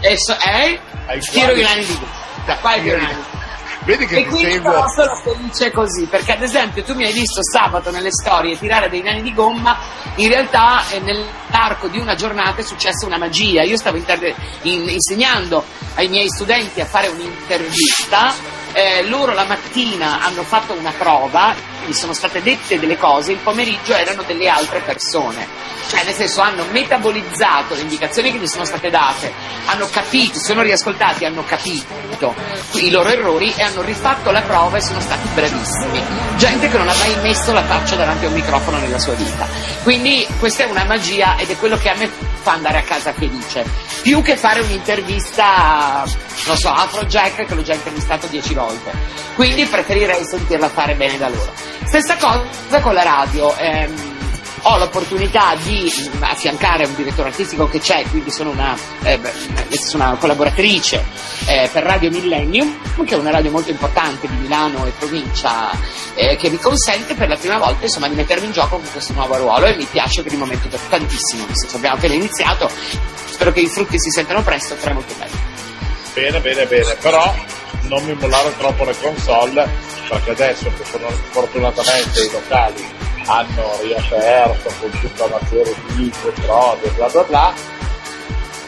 E 0.00 0.16
so, 0.18 0.36
eh? 0.38 0.78
Ai 1.06 1.20
Tiro 1.20 1.52
i 1.52 1.62
nani 1.62 1.84
di 1.84 1.98
da 2.44 2.56
qua 2.58 2.72
è 2.74 2.82
Tiro 2.82 2.96
i- 2.96 3.00
nani. 3.00 3.24
Vedi 3.84 4.04
che 4.06 4.16
E 4.16 4.24
quindi 4.26 4.50
sembra... 4.50 4.70
però 4.72 4.86
sono 4.88 5.14
felice 5.22 5.70
così, 5.70 6.06
perché 6.06 6.32
ad 6.32 6.42
esempio 6.42 6.82
tu 6.82 6.94
mi 6.94 7.04
hai 7.04 7.12
visto 7.12 7.40
sabato 7.42 7.92
nelle 7.92 8.10
storie 8.10 8.58
tirare 8.58 8.88
dei 8.88 9.00
nani 9.00 9.22
di 9.22 9.32
gomma, 9.32 9.78
in 10.16 10.28
realtà 10.28 10.82
eh, 10.90 10.98
nell'arco 10.98 11.86
di 11.86 11.98
una 12.00 12.16
giornata 12.16 12.60
è 12.60 12.64
successa 12.64 13.06
una 13.06 13.16
magia. 13.16 13.62
Io 13.62 13.76
stavo 13.76 13.96
inter- 13.96 14.34
in- 14.62 14.88
insegnando 14.88 15.62
ai 15.94 16.08
miei 16.08 16.28
studenti 16.28 16.80
a 16.80 16.84
fare 16.84 17.06
un'intervista, 17.06 18.34
eh, 18.72 19.04
loro 19.08 19.32
la 19.34 19.44
mattina 19.44 20.20
hanno 20.20 20.42
fatto 20.42 20.72
una 20.72 20.92
prova, 20.98 21.54
mi 21.86 21.94
sono 21.94 22.12
state 22.12 22.42
dette 22.42 22.78
delle 22.78 22.98
cose, 22.98 23.32
il 23.32 23.38
pomeriggio 23.38 23.94
erano 23.94 24.22
delle 24.22 24.48
altre 24.48 24.80
persone. 24.80 25.46
Cioè, 25.88 26.04
nel 26.04 26.14
senso, 26.14 26.40
hanno 26.40 26.64
metabolizzato 26.70 27.74
le 27.74 27.82
indicazioni 27.82 28.32
che 28.32 28.38
mi 28.38 28.48
sono 28.48 28.64
state 28.64 28.90
date, 28.90 29.32
hanno 29.66 29.88
capito, 29.90 30.38
sono 30.38 30.62
riascoltati, 30.62 31.24
hanno 31.24 31.44
capito 31.44 32.34
i 32.74 32.90
loro 32.90 33.08
errori 33.08 33.52
e 33.54 33.62
hanno 33.62 33.82
rifatto 33.82 34.30
la 34.30 34.42
prova 34.42 34.78
e 34.78 34.80
sono 34.80 35.00
stati 35.00 35.28
bravissimi. 35.34 36.02
Gente 36.36 36.68
che 36.68 36.76
non 36.76 36.88
ha 36.88 36.94
mai 36.94 37.16
messo 37.20 37.52
la 37.52 37.62
faccia 37.62 37.94
davanti 37.94 38.24
a 38.24 38.28
un 38.28 38.34
microfono 38.34 38.78
nella 38.78 38.98
sua 38.98 39.14
vita. 39.14 39.46
Quindi 39.82 40.26
questa 40.38 40.64
è 40.64 40.66
una 40.66 40.84
magia 40.84 41.36
ed 41.36 41.50
è 41.50 41.56
quello 41.56 41.76
che 41.76 41.88
a 41.88 41.94
me 41.94 42.10
fa 42.42 42.52
andare 42.52 42.78
a 42.78 42.82
casa 42.82 43.12
felice. 43.12 43.64
Più 44.02 44.22
che 44.22 44.36
fare 44.36 44.60
un'intervista, 44.60 46.04
non 46.46 46.56
so, 46.56 46.68
Afrojack 46.68 47.44
che 47.44 47.54
l'ho 47.54 47.62
già 47.62 47.74
intervistato 47.74 48.26
dieci 48.28 48.54
volte. 48.54 48.90
Quindi 49.34 49.64
preferirei 49.66 50.24
sentirla 50.24 50.68
fare 50.68 50.94
bene 50.94 51.18
da 51.18 51.28
loro. 51.28 51.75
Stessa 51.84 52.16
cosa 52.16 52.80
con 52.80 52.94
la 52.94 53.02
radio. 53.02 53.56
ehm, 53.56 54.14
ho 54.68 54.78
l'opportunità 54.78 55.54
di 55.62 55.88
affiancare 56.20 56.86
un 56.86 56.94
direttore 56.96 57.28
artistico 57.28 57.68
che 57.68 57.78
c'è, 57.78 58.04
quindi 58.10 58.32
sono 58.32 58.50
una, 58.50 58.76
eh, 59.04 59.16
nel 59.16 59.66
senso 59.68 59.96
una 59.96 60.16
collaboratrice 60.18 61.04
eh, 61.46 61.68
per 61.72 61.84
Radio 61.84 62.10
Millennium, 62.10 62.76
che 63.04 63.14
è 63.14 63.18
una 63.18 63.30
radio 63.30 63.52
molto 63.52 63.70
importante 63.70 64.26
di 64.26 64.34
Milano 64.38 64.84
e 64.86 64.92
provincia, 64.98 65.70
eh, 66.14 66.34
che 66.34 66.50
mi 66.50 66.58
consente 66.58 67.14
per 67.14 67.28
la 67.28 67.36
prima 67.36 67.58
volta 67.58 67.84
insomma, 67.84 68.08
di 68.08 68.16
mettermi 68.16 68.46
in 68.46 68.52
gioco 68.52 68.78
con 68.78 68.90
questo 68.90 69.12
nuovo 69.12 69.36
ruolo 69.36 69.66
e 69.66 69.76
mi 69.76 69.86
piace 69.88 70.22
per 70.22 70.32
il 70.32 70.38
momento 70.38 70.68
tantissimo, 70.68 71.46
nel 71.46 71.54
senso 71.56 71.76
abbiamo 71.76 71.96
appena 71.96 72.14
iniziato, 72.14 72.68
spero 73.26 73.52
che 73.52 73.60
i 73.60 73.68
frutti 73.68 74.00
si 74.00 74.10
sentano 74.10 74.42
presto, 74.42 74.76
sarà 74.80 74.94
molto 74.94 75.14
bello. 75.16 75.54
Bene, 76.12 76.40
bene, 76.40 76.66
bene, 76.66 76.94
però 76.94 77.32
non 77.82 78.04
mi 78.04 78.14
mollare 78.14 78.56
troppo 78.56 78.84
le 78.84 78.94
console, 79.00 79.68
perché 80.08 80.30
adesso 80.30 80.72
che 80.76 80.84
sono 80.84 81.08
fortunatamente 81.30 82.24
i 82.24 82.30
locali 82.30 82.84
hanno 83.26 83.78
riaperto 83.82 84.72
con 84.80 84.90
tutta 85.00 85.24
una 85.24 85.38
serie 85.48 85.74
di 85.94 86.12
controlli 86.22 86.88
bla 86.94 87.08
bla 87.08 87.22
bla, 87.24 87.54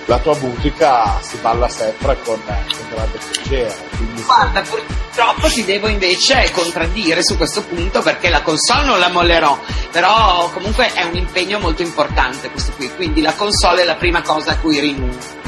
la 0.07 0.19
tua 0.19 0.37
musica 0.38 1.21
si 1.21 1.37
balla 1.37 1.69
sempre 1.69 2.19
con, 2.23 2.41
con 2.43 2.88
grande 2.91 3.19
piacere. 3.31 3.77
Guarda, 4.25 4.62
purtroppo 4.62 5.49
ti 5.49 5.65
devo 5.65 5.88
invece 5.88 6.50
contraddire 6.53 7.23
su 7.23 7.37
questo 7.37 7.62
punto 7.62 8.00
perché 8.00 8.31
la 8.31 8.43
console 8.43 8.87
non 8.87 8.99
la 8.99 9.11
mollerò, 9.11 9.59
però 9.93 10.50
comunque 10.53 10.93
è 10.93 11.03
un 11.03 11.15
impegno 11.15 11.59
molto 11.59 11.83
importante 11.83 12.50
questo 12.50 12.73
qui, 12.73 12.91
quindi 12.95 13.21
la 13.21 13.35
console 13.35 13.83
è 13.83 13.85
la 13.85 13.97
prima 13.97 14.23
cosa 14.23 14.53
a 14.53 14.59
cui 14.59 14.81
rinuncio. 14.81 15.48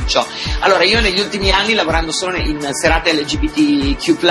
Allora, 0.61 0.85
io 0.85 1.01
negli 1.01 1.21
ultimi 1.21 1.51
anni, 1.51 1.75
lavorando 1.75 2.13
solo 2.13 2.37
in 2.37 2.69
serate 2.73 3.13
LGBTQ, 3.13 4.23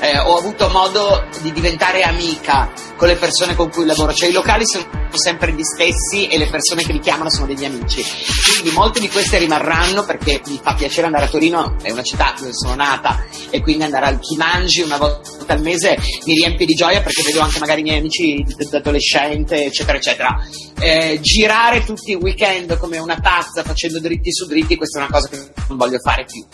eh, 0.00 0.18
ho 0.18 0.36
avuto 0.36 0.68
modo 0.68 1.26
di 1.40 1.52
diventare 1.52 2.02
amica 2.02 2.70
con 2.96 3.08
le 3.08 3.16
persone 3.16 3.54
con 3.54 3.70
cui 3.70 3.86
lavoro, 3.86 4.12
cioè 4.12 4.28
i 4.28 4.32
locali 4.32 4.64
sono 4.66 4.84
sempre 5.12 5.52
gli 5.52 5.62
stessi 5.62 6.26
e 6.26 6.36
le 6.36 6.48
persone 6.48 6.82
che 6.82 6.92
li 6.92 7.00
chiamano 7.00 7.30
sono 7.30 7.46
degli 7.46 7.64
amici. 7.64 8.04
Quindi 8.52 8.76
molte 8.76 9.00
di 9.00 9.08
queste 9.08 9.38
rimarranno 9.38 10.04
perché 10.04 10.40
mi 10.46 10.58
fa 10.62 10.74
piacere 10.74 11.06
andare 11.06 11.26
a 11.26 11.28
Torino, 11.28 11.76
è 11.80 11.90
una 11.90 12.02
città 12.02 12.34
dove 12.38 12.50
sono 12.52 12.74
nata 12.74 13.24
e 13.50 13.60
quindi 13.60 13.84
andare 13.84 14.06
al 14.06 14.18
Chimangi 14.18 14.82
una 14.82 14.96
volta 14.96 15.52
al 15.52 15.62
mese 15.62 15.96
mi 16.24 16.34
riempie 16.34 16.66
di 16.66 16.74
gioia 16.74 17.00
perché 17.00 17.22
vedo 17.22 17.40
anche 17.40 17.58
magari 17.58 17.80
i 17.80 17.84
miei 17.84 17.98
amici 17.98 18.44
d'adolescente, 18.68 19.64
eccetera, 19.64 19.96
eccetera. 19.96 20.46
Eh, 20.80 21.18
girare 21.20 21.84
tutti 21.84 22.12
i 22.12 22.14
weekend 22.14 22.76
come 22.78 22.98
una 22.98 23.18
pazza 23.20 23.62
facendo 23.62 24.00
dritti 24.00 24.32
su 24.32 24.46
dritti, 24.46 24.76
questa 24.88 24.98
è 24.98 25.02
una 25.02 25.10
cosa 25.10 25.28
che 25.28 25.52
non 25.68 25.76
voglio 25.76 25.98
fare 25.98 26.24
più. 26.24 26.44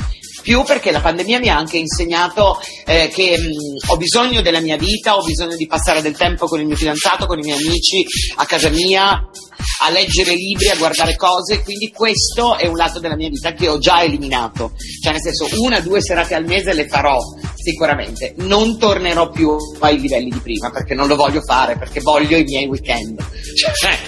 Più 0.42 0.62
perché 0.64 0.90
la 0.90 1.00
pandemia 1.00 1.38
mi 1.38 1.48
ha 1.48 1.56
anche 1.56 1.78
insegnato 1.78 2.60
eh, 2.84 3.08
che 3.08 3.38
mh, 3.38 3.90
ho 3.90 3.96
bisogno 3.96 4.42
della 4.42 4.60
mia 4.60 4.76
vita, 4.76 5.16
ho 5.16 5.22
bisogno 5.22 5.56
di 5.56 5.66
passare 5.66 6.02
del 6.02 6.16
tempo 6.16 6.46
con 6.46 6.60
il 6.60 6.66
mio 6.66 6.76
fidanzato, 6.76 7.24
con 7.24 7.38
i 7.38 7.42
miei 7.42 7.56
amici, 7.56 8.04
a 8.36 8.44
casa 8.44 8.68
mia, 8.68 9.08
a 9.82 9.90
leggere 9.90 10.34
libri, 10.34 10.68
a 10.68 10.76
guardare 10.76 11.16
cose, 11.16 11.62
quindi 11.62 11.90
questo 11.90 12.58
è 12.58 12.66
un 12.66 12.76
lato 12.76 13.00
della 13.00 13.16
mia 13.16 13.30
vita 13.30 13.54
che 13.54 13.68
ho 13.68 13.78
già 13.78 14.02
eliminato, 14.02 14.72
cioè 15.02 15.12
nel 15.12 15.22
senso 15.22 15.48
una 15.62 15.80
due 15.80 16.02
serate 16.02 16.34
al 16.34 16.44
mese 16.44 16.74
le 16.74 16.88
farò 16.88 17.16
sicuramente, 17.54 18.34
non 18.38 18.78
tornerò 18.78 19.30
più 19.30 19.56
ai 19.78 19.98
livelli 19.98 20.28
di 20.28 20.40
prima 20.40 20.70
perché 20.70 20.94
non 20.94 21.08
lo 21.08 21.16
voglio 21.16 21.40
fare, 21.40 21.78
perché 21.78 22.00
voglio 22.00 22.36
i 22.36 22.44
miei 22.44 22.66
weekend, 22.66 23.18
cioè 23.56 23.98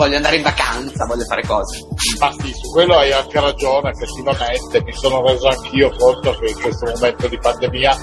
voglio 0.00 0.16
andare 0.16 0.36
in 0.36 0.42
vacanza, 0.42 1.04
voglio 1.04 1.24
fare 1.24 1.42
cose. 1.46 1.86
Ma 2.20 2.32
sì, 2.40 2.54
su 2.54 2.70
quello 2.72 2.96
hai 2.96 3.12
anche 3.12 3.38
ragione, 3.38 3.90
effettivamente 3.90 4.82
mi 4.82 4.92
sono 4.94 5.20
reso 5.22 5.46
anch'io 5.48 5.94
conto 5.94 6.38
che 6.38 6.48
in 6.52 6.58
questo 6.58 6.86
momento 6.86 7.28
di 7.28 7.38
pandemia 7.38 7.96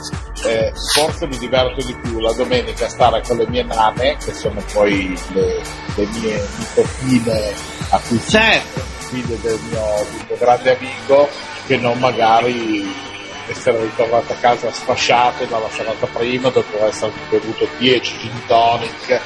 eh, 0.43 0.71
forse 0.93 1.25
mi 1.25 1.37
diverto 1.39 1.83
di 1.83 1.97
più 2.03 2.19
la 2.19 2.31
domenica 2.33 2.85
a 2.85 2.89
stare 2.89 3.23
con 3.25 3.37
le 3.37 3.47
mie 3.47 3.63
nane, 3.63 4.15
che 4.17 4.31
sono 4.31 4.63
poi 4.73 5.19
le, 5.33 5.61
le 5.95 6.05
mie 6.05 6.47
nipotine 6.57 7.53
a 7.89 7.99
cui 8.07 8.21
Certo. 8.27 8.79
figlio 9.09 9.35
del 9.41 9.59
mio, 9.69 9.81
del 10.11 10.25
mio 10.27 10.37
grande 10.37 10.77
amico, 10.77 11.27
che 11.65 11.77
non 11.77 11.97
magari 11.97 12.93
essere 13.49 13.81
ritornato 13.81 14.33
a 14.33 14.35
casa 14.35 14.71
sfasciato 14.71 15.45
dalla 15.45 15.69
serata 15.71 16.05
prima 16.07 16.49
dopo 16.49 16.85
essere 16.85 17.11
bevuto 17.29 17.67
10 17.79 18.17
gin 18.19 18.41
tonic 18.45 19.09
e 19.09 19.19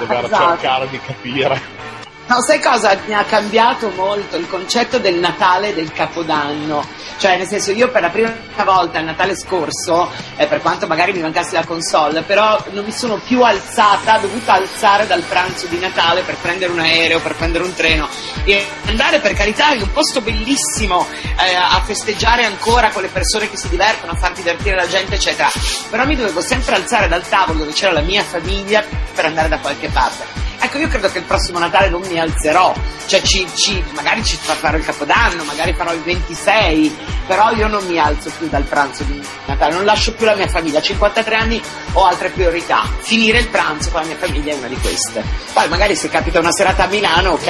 dover 0.00 0.24
Esatto. 0.26 0.44
cercare 0.48 0.88
di 0.90 1.00
capire 1.00 1.96
No, 2.28 2.42
sai 2.42 2.60
cosa 2.60 2.94
mi 3.06 3.14
ha 3.14 3.24
cambiato 3.24 3.88
molto 3.88 4.36
il 4.36 4.46
concetto 4.46 4.98
del 4.98 5.14
Natale 5.14 5.70
e 5.70 5.74
del 5.74 5.90
Capodanno? 5.90 6.86
Cioè, 7.16 7.38
nel 7.38 7.46
senso, 7.46 7.72
io 7.72 7.90
per 7.90 8.02
la 8.02 8.10
prima 8.10 8.30
volta 8.64 8.98
il 8.98 9.06
Natale 9.06 9.34
scorso, 9.34 10.12
eh, 10.36 10.46
per 10.46 10.60
quanto 10.60 10.86
magari 10.86 11.14
mi 11.14 11.20
mancasse 11.20 11.54
la 11.54 11.64
console, 11.64 12.20
però 12.20 12.62
non 12.72 12.84
mi 12.84 12.92
sono 12.92 13.18
più 13.24 13.40
alzata, 13.40 14.18
dovuta 14.18 14.52
alzare 14.52 15.06
dal 15.06 15.22
pranzo 15.22 15.68
di 15.68 15.78
Natale 15.78 16.20
per 16.20 16.36
prendere 16.36 16.70
un 16.70 16.80
aereo, 16.80 17.18
per 17.20 17.34
prendere 17.34 17.64
un 17.64 17.72
treno 17.72 18.06
e 18.44 18.62
andare 18.84 19.20
per 19.20 19.32
carità 19.32 19.72
in 19.72 19.80
un 19.80 19.90
posto 19.90 20.20
bellissimo 20.20 21.06
eh, 21.40 21.54
a 21.54 21.80
festeggiare 21.82 22.44
ancora 22.44 22.90
con 22.90 23.00
le 23.00 23.08
persone 23.08 23.48
che 23.48 23.56
si 23.56 23.70
divertono, 23.70 24.12
a 24.12 24.16
far 24.16 24.32
divertire 24.32 24.76
la 24.76 24.86
gente, 24.86 25.14
eccetera. 25.14 25.48
Però 25.88 26.04
mi 26.04 26.14
dovevo 26.14 26.42
sempre 26.42 26.74
alzare 26.74 27.08
dal 27.08 27.26
tavolo 27.26 27.60
dove 27.60 27.72
c'era 27.72 27.92
la 27.92 28.02
mia 28.02 28.22
famiglia 28.22 28.84
per 29.14 29.24
andare 29.24 29.48
da 29.48 29.58
qualche 29.60 29.88
parte. 29.88 30.48
Ecco, 30.60 30.78
io 30.78 30.88
credo 30.88 31.08
che 31.08 31.18
il 31.18 31.24
prossimo 31.24 31.60
Natale 31.60 31.88
non 31.88 32.02
mi 32.02 32.17
alzerò, 32.18 32.74
cioè 33.06 33.22
ci, 33.22 33.46
ci, 33.54 33.82
magari 33.94 34.24
ci 34.24 34.36
farò 34.36 34.76
il 34.76 34.84
Capodanno, 34.84 35.44
magari 35.44 35.72
farò 35.74 35.92
il 35.92 36.02
26, 36.02 36.96
però 37.26 37.50
io 37.52 37.68
non 37.68 37.84
mi 37.86 37.98
alzo 37.98 38.30
più 38.36 38.48
dal 38.48 38.64
pranzo 38.64 39.04
di 39.04 39.20
Natale, 39.46 39.74
non 39.74 39.84
lascio 39.84 40.14
più 40.14 40.26
la 40.26 40.34
mia 40.34 40.48
famiglia, 40.48 40.78
a 40.78 40.82
53 40.82 41.34
anni 41.34 41.62
ho 41.92 42.04
altre 42.04 42.30
priorità, 42.30 42.82
finire 43.00 43.38
il 43.38 43.48
pranzo 43.48 43.90
con 43.90 44.00
la 44.00 44.06
mia 44.06 44.16
famiglia 44.16 44.52
è 44.52 44.56
una 44.56 44.68
di 44.68 44.76
queste. 44.76 45.22
Poi 45.52 45.68
magari 45.68 45.94
se 45.96 46.08
capita 46.08 46.38
una 46.38 46.52
serata 46.52 46.84
a 46.84 46.86
Milano, 46.88 47.30
ok, 47.32 47.46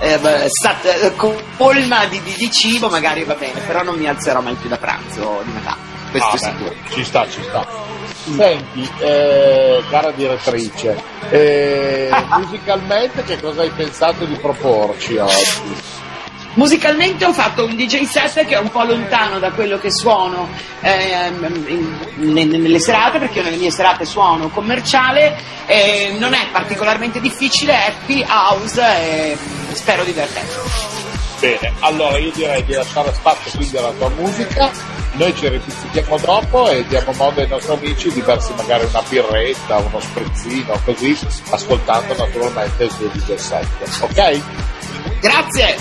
eh, 0.00 0.46
stat, 0.48 0.84
eh, 0.84 1.14
colma 1.56 2.06
di, 2.06 2.22
di, 2.22 2.34
di, 2.36 2.50
cibo 2.50 2.88
magari 2.88 3.24
va 3.24 3.34
bene, 3.34 3.60
però 3.60 3.82
non 3.82 3.96
mi 3.96 4.08
alzerò 4.08 4.40
mai 4.40 4.54
più 4.54 4.68
da 4.68 4.76
pranzo 4.76 5.42
di 5.44 5.52
Natale, 5.52 5.80
questo 6.10 6.28
ah, 6.28 6.34
è 6.34 6.38
sicuro. 6.38 6.74
Ci 6.90 7.04
sta, 7.04 7.28
ci 7.28 7.42
sta. 7.42 7.89
Senti, 8.24 8.88
eh, 8.98 9.82
cara 9.88 10.10
direttrice, 10.10 10.96
eh, 11.30 12.10
musicalmente 12.38 13.22
che 13.24 13.40
cosa 13.40 13.62
hai 13.62 13.70
pensato 13.70 14.24
di 14.24 14.36
proporci 14.36 15.16
oggi? 15.16 15.98
Musicalmente 16.54 17.24
ho 17.24 17.32
fatto 17.32 17.64
un 17.64 17.76
DJ 17.76 18.02
set 18.02 18.44
che 18.44 18.56
è 18.56 18.58
un 18.58 18.70
po' 18.70 18.82
lontano 18.82 19.38
da 19.38 19.52
quello 19.52 19.78
che 19.78 19.90
suono 19.92 20.48
eh, 20.80 21.30
nelle 22.16 22.80
serate, 22.80 23.20
perché 23.20 23.38
io 23.38 23.44
nelle 23.44 23.56
mie 23.56 23.70
serate 23.70 24.04
suono 24.04 24.48
commerciale, 24.48 25.36
eh, 25.66 26.16
non 26.18 26.34
è 26.34 26.48
particolarmente 26.50 27.20
difficile, 27.20 27.72
happy 27.72 28.24
house 28.28 28.82
e 28.82 29.38
spero 29.74 30.02
divertente. 30.02 30.52
Bene, 31.38 31.72
allora 31.78 32.18
io 32.18 32.32
direi 32.32 32.64
di 32.64 32.74
lasciare 32.74 33.14
spazio 33.14 33.50
quindi 33.56 33.76
alla 33.76 33.92
tua 33.92 34.10
musica, 34.10 34.70
noi 35.20 35.36
ci 35.36 35.48
ripizzichiamo 35.48 36.16
dopo 36.16 36.70
e 36.70 36.82
diamo 36.86 37.12
modo 37.12 37.42
ai 37.42 37.46
nostri 37.46 37.74
amici 37.74 38.10
di 38.10 38.22
versi 38.22 38.54
magari 38.54 38.86
una 38.86 39.02
birretta, 39.06 39.76
uno 39.76 40.00
sprizzino, 40.00 40.80
così, 40.82 41.14
ascoltando 41.50 42.16
naturalmente 42.16 42.84
il 42.84 42.96
tuo 42.96 43.06
17, 43.08 43.66
ok? 44.00 44.40
Grazie! 45.20 45.76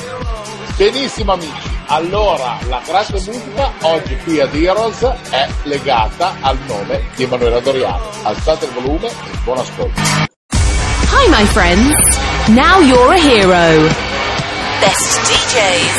Benissimo 0.75 1.31
amici, 1.31 1.69
allora 1.85 2.57
la 2.67 2.81
grande 2.85 3.13
musica 3.13 3.71
oggi 3.81 4.17
qui 4.23 4.41
ad 4.41 4.53
Heroes 4.53 4.99
è 5.29 5.47
legata 5.63 6.35
al 6.41 6.57
nome 6.67 7.01
di 7.15 7.23
Emanuele 7.23 7.61
Doriano. 7.61 8.09
Alzate 8.23 8.65
il 8.65 8.71
volume 8.71 9.07
e 9.07 9.37
buon 9.45 9.57
ascolto. 9.57 10.01
Hi 10.51 11.29
my 11.29 11.45
friends, 11.45 12.17
now 12.49 12.81
you're 12.81 13.13
a 13.13 13.17
hero. 13.17 14.07
best 14.81 15.19
DJs, 15.27 15.97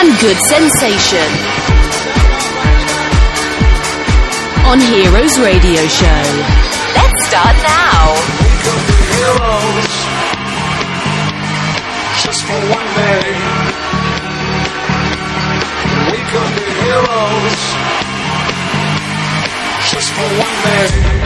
and 0.00 0.20
good 0.20 0.36
sensation. 0.48 1.75
On 4.66 4.80
Heroes 4.80 5.38
Radio 5.38 5.80
Show. 5.86 6.22
Let's 6.94 7.26
start 7.28 7.56
now. 7.62 8.14
Heroes 9.14 9.92
just 12.22 12.42
for 12.44 12.60
one 12.74 12.88
day. 12.94 13.76
Heroes 16.82 17.62
just 19.90 20.10
for 20.12 20.28
one 20.38 20.56
day. 20.64 21.25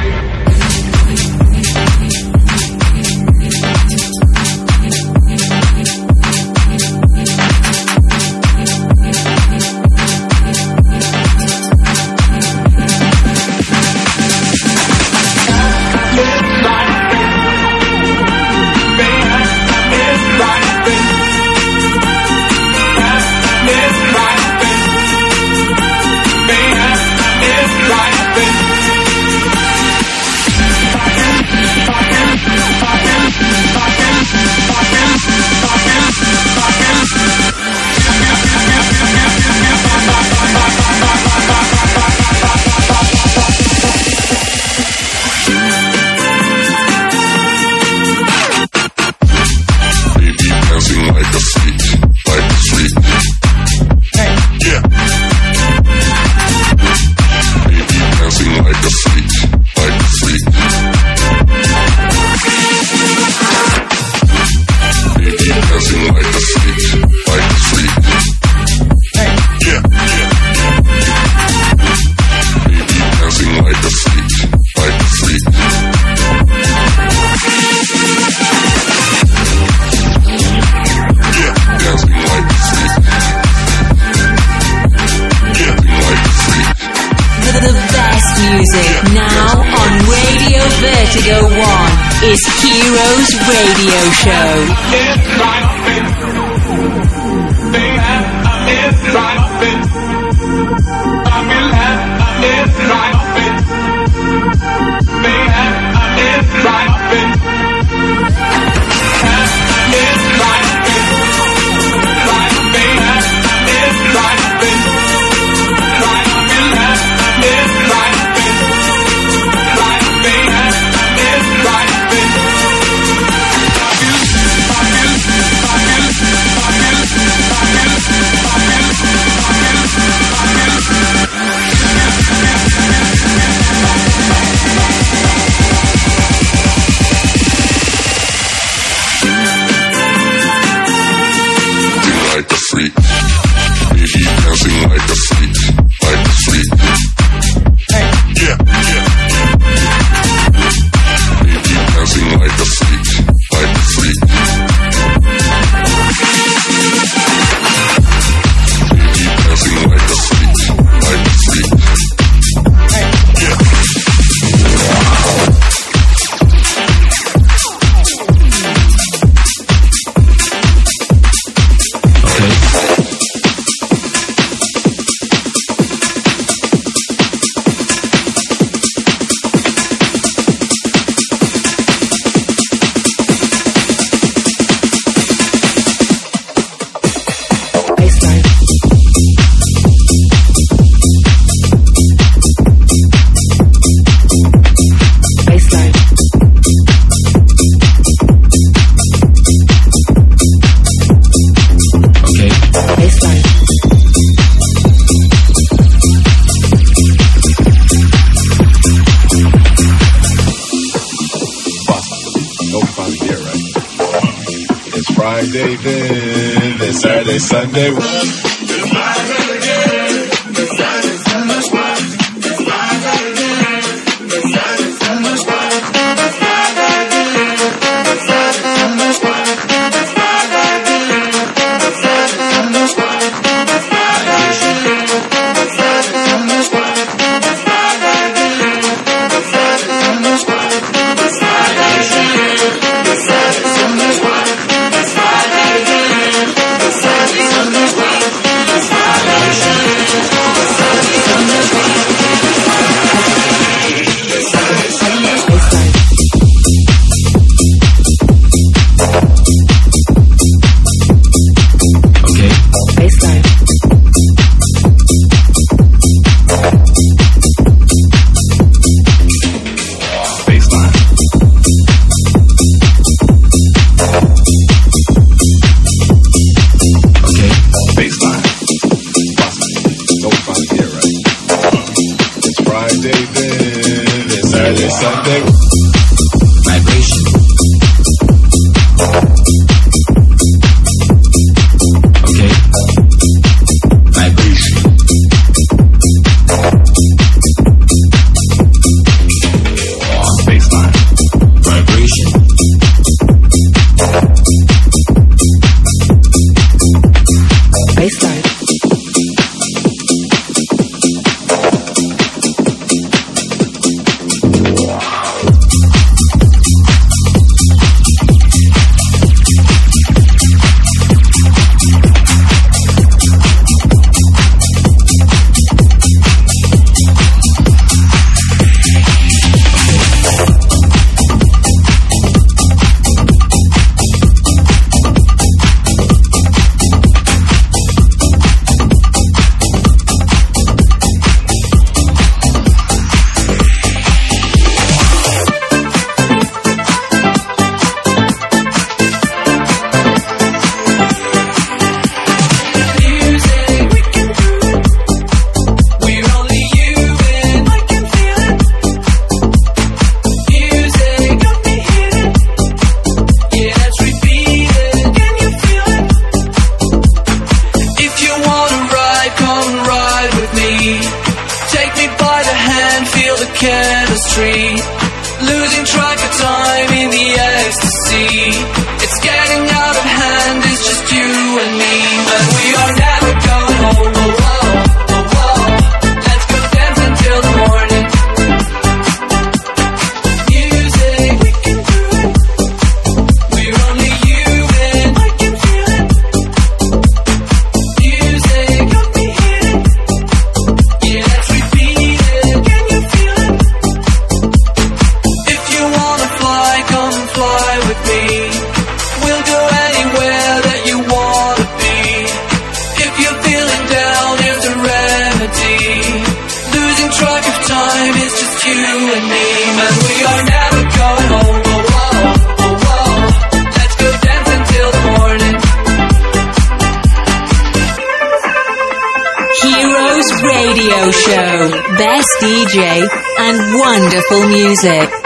Music. 434.48 435.19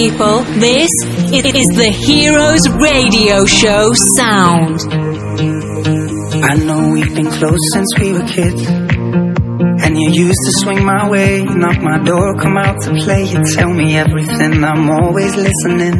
People. 0.00 0.40
This 0.56 0.88
is 1.28 1.68
the 1.76 1.92
Heroes 1.92 2.64
Radio 2.80 3.44
Show 3.44 3.92
sound. 4.16 4.80
I 6.40 6.56
know 6.56 6.88
we've 6.88 7.14
been 7.14 7.28
close 7.28 7.60
since 7.74 7.90
we 8.00 8.12
were 8.14 8.24
kids. 8.24 8.64
And 9.84 9.92
you 10.00 10.08
used 10.24 10.40
to 10.46 10.52
swing 10.64 10.82
my 10.86 11.10
way, 11.10 11.42
knock 11.44 11.82
my 11.82 11.98
door, 12.02 12.34
come 12.40 12.56
out 12.56 12.80
to 12.84 12.94
play. 13.04 13.24
You 13.28 13.44
tell 13.52 13.68
me 13.68 13.96
everything, 13.96 14.64
I'm 14.64 14.88
always 14.88 15.36
listening. 15.36 15.96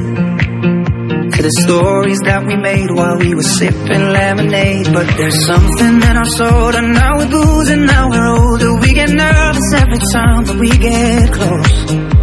To 1.36 1.40
the 1.42 1.54
stories 1.64 2.20
that 2.24 2.46
we 2.46 2.56
made 2.56 2.88
while 2.90 3.18
we 3.18 3.34
were 3.34 3.50
sipping 3.58 4.04
lemonade. 4.16 4.88
But 4.94 5.08
there's 5.18 5.44
something 5.44 5.96
in 6.00 6.16
our 6.16 6.30
soul, 6.40 6.74
and 6.74 6.94
now 6.94 7.18
we're 7.18 7.28
and 7.68 7.86
now 7.86 8.08
we're 8.08 8.28
older. 8.28 8.80
We 8.80 8.94
get 8.94 9.10
nervous 9.10 9.68
every 9.76 10.00
time 10.14 10.44
that 10.48 10.56
we 10.58 10.70
get 10.70 11.32
close. 11.36 12.19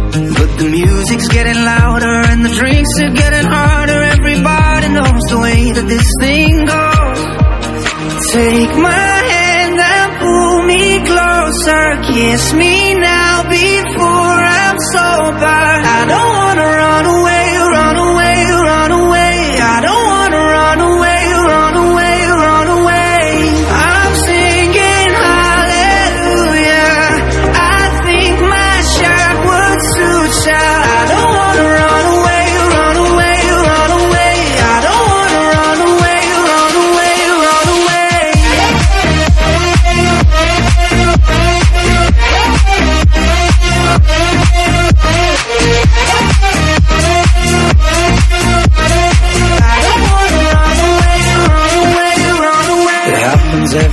The 0.58 0.68
music's 0.68 1.28
getting 1.28 1.54
louder 1.54 2.18
and 2.26 2.44
the 2.44 2.50
drinks 2.50 2.90
are 3.00 3.14
getting 3.14 3.46
harder. 3.46 4.02
Everybody 4.02 4.88
knows 4.90 5.22
the 5.30 5.38
way 5.38 5.70
that 5.70 5.86
this 5.86 6.08
thing 6.18 6.66
goes. 6.66 7.20
Take 8.34 8.74
my 8.74 9.14
hand 9.30 9.78
and 9.78 10.10
pull 10.18 10.66
me 10.66 10.98
closer. 11.06 11.84
Kiss 12.10 12.52
me 12.58 12.74
now 12.98 13.46
before 13.46 14.38
I'm 14.58 14.78
sober. 14.98 15.46
I 15.46 16.00
don't 16.10 16.32
wanna 16.42 16.66
run 16.66 17.04
away, 17.06 17.47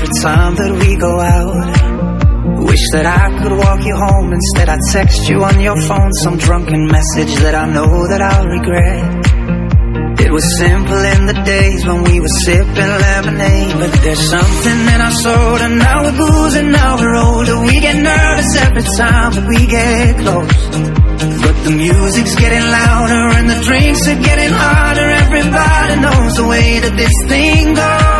every 0.06 0.22
time 0.22 0.56
that 0.56 0.72
we 0.72 0.96
go 0.98 1.20
out. 1.20 2.66
Wish 2.66 2.86
that 2.94 3.06
I 3.06 3.42
could 3.42 3.58
walk 3.58 3.82
you 3.86 3.96
home. 3.96 4.34
Instead, 4.34 4.70
I 4.70 4.78
text 4.92 5.30
you 5.30 5.44
on 5.44 5.60
your 5.62 5.78
phone 5.82 6.14
some 6.22 6.38
drunken 6.38 6.86
message 6.88 7.34
that 7.42 7.56
I 7.56 7.66
know 7.74 8.08
that 8.08 8.22
I'll 8.22 8.46
regret. 8.46 10.22
It 10.26 10.32
was 10.32 10.46
simple 10.58 10.98
in 10.98 11.26
the 11.26 11.38
days 11.46 11.86
when 11.86 12.04
we 12.04 12.20
were 12.20 12.36
sipping 12.46 12.92
lemonade. 13.06 13.74
But 13.82 13.92
there's 14.02 14.30
something 14.30 14.80
in 14.94 15.00
our 15.02 15.16
soul, 15.26 15.58
and 15.66 15.80
now 15.80 16.04
we're 16.06 16.18
boozing, 16.18 16.72
now 16.72 16.98
we're 16.98 17.16
older. 17.16 17.58
We 17.66 17.80
get 17.80 17.98
nervous 17.98 18.52
every 18.62 18.86
time 18.98 19.32
that 19.34 19.46
we 19.50 19.66
get 19.66 20.22
close. 20.22 20.96
But 21.42 21.56
the 21.66 21.74
music's 21.74 22.36
getting 22.36 22.66
louder 22.66 23.24
and 23.38 23.50
the 23.50 23.60
drinks 23.64 24.06
are 24.08 24.22
getting 24.22 24.54
harder. 24.54 25.08
Everybody 25.26 25.94
knows 26.02 26.34
the 26.36 26.46
way 26.46 26.80
that 26.80 26.94
this 26.94 27.16
thing 27.26 27.74
goes. 27.74 28.15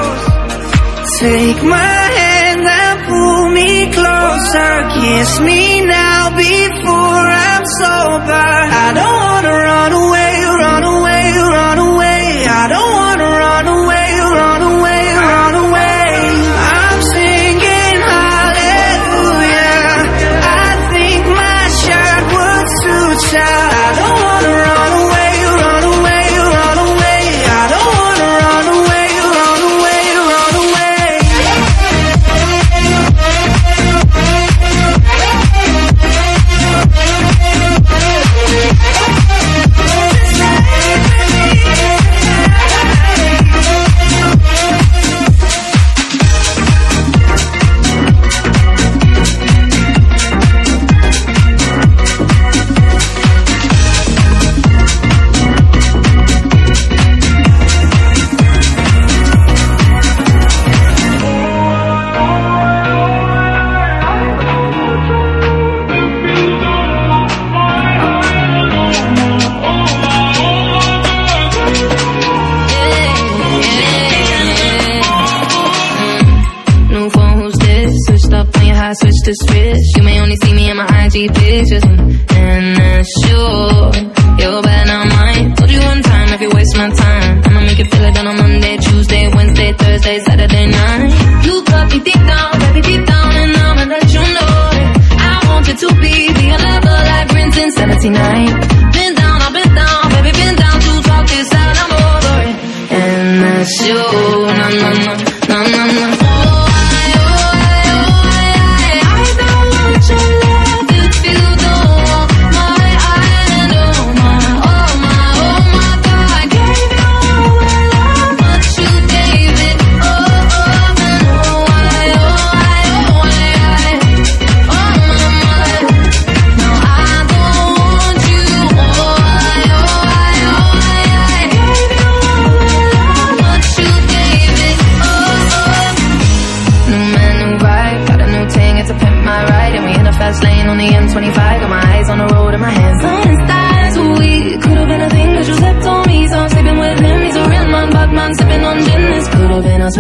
Take 1.26 1.64
my 1.64 2.04
hand 2.22 2.64
and 2.82 2.98
pull 3.10 3.50
me 3.50 3.92
closer. 3.92 4.74
Kiss 4.94 5.40
me 5.40 5.82
now 5.82 6.30
before 6.38 7.26
I'm 7.50 7.66
sober. 7.82 8.48
I 8.86 8.92
don't 8.94 9.22
wanna 9.26 9.56
run 9.70 9.92
away, 10.06 10.34
run 10.62 10.84
away, 10.84 11.24
run 11.58 11.78
away. 11.80 12.46
I 12.46 12.68
don't 12.70 13.05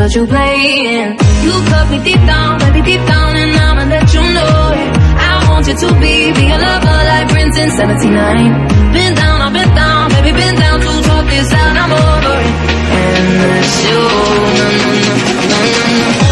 but 0.05 0.13
you 0.13 0.27
playing. 0.27 1.17
You 1.45 1.53
cut 1.71 1.89
me 1.89 1.97
deep 2.03 2.21
down, 2.29 2.59
baby, 2.59 2.81
deep 2.83 3.03
down, 3.07 3.35
and 3.35 3.51
I'ma 3.57 3.83
let 3.89 4.13
you 4.13 4.21
know 4.37 4.55
it. 4.81 4.91
I 5.29 5.49
want 5.49 5.65
you 5.65 5.75
to 5.83 5.89
be. 5.99 6.31
Be 6.37 6.45
a 6.55 6.57
lover 6.65 6.99
like 7.09 7.27
Prince 7.29 7.57
in 7.57 7.71
79. 7.71 8.13
Been 8.93 9.15
down, 9.15 9.41
I've 9.41 9.53
been 9.53 9.71
down, 9.73 10.11
baby, 10.11 10.31
been 10.31 10.55
down 10.63 10.79
to 10.79 10.91
talk 11.09 11.25
this 11.25 11.51
out, 11.51 11.75
I'm 11.83 11.91
over 11.91 12.37
it. 12.47 12.55
And 12.99 13.27
that's 13.49 13.73
you, 13.85 14.01
no, 14.59 14.65
no, 14.77 14.89
no, 14.93 15.17
no, 15.49 15.59
no, 15.73 16.19
no. 16.19 16.24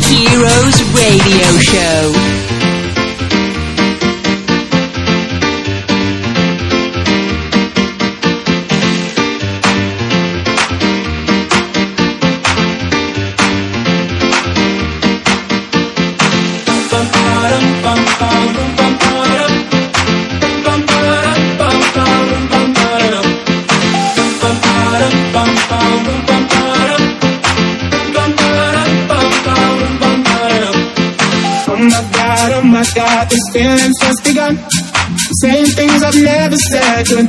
Heroes 0.00 0.82
Radio 0.94 1.58
Show. 1.58 2.01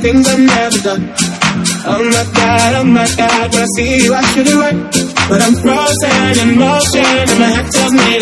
Things 0.04 0.28
I've 0.28 0.38
never 0.38 0.78
done. 0.84 1.04
Oh 1.86 2.04
my 2.04 2.24
god, 2.36 2.74
oh 2.76 2.84
my 2.84 3.08
god, 3.16 3.54
when 3.54 3.62
I 3.62 3.68
see 3.76 4.04
you 4.04 4.12
I 4.12 4.22
should 4.32 4.46
do 4.46 4.60
it 4.68 4.76
But 5.28 5.40
I'm 5.40 5.54
frozen 5.64 6.32
in 6.44 6.58
motion 6.58 7.04
and 7.04 7.38
my 7.40 7.48
head 7.56 7.66
tells 7.72 7.92
me 7.92 8.13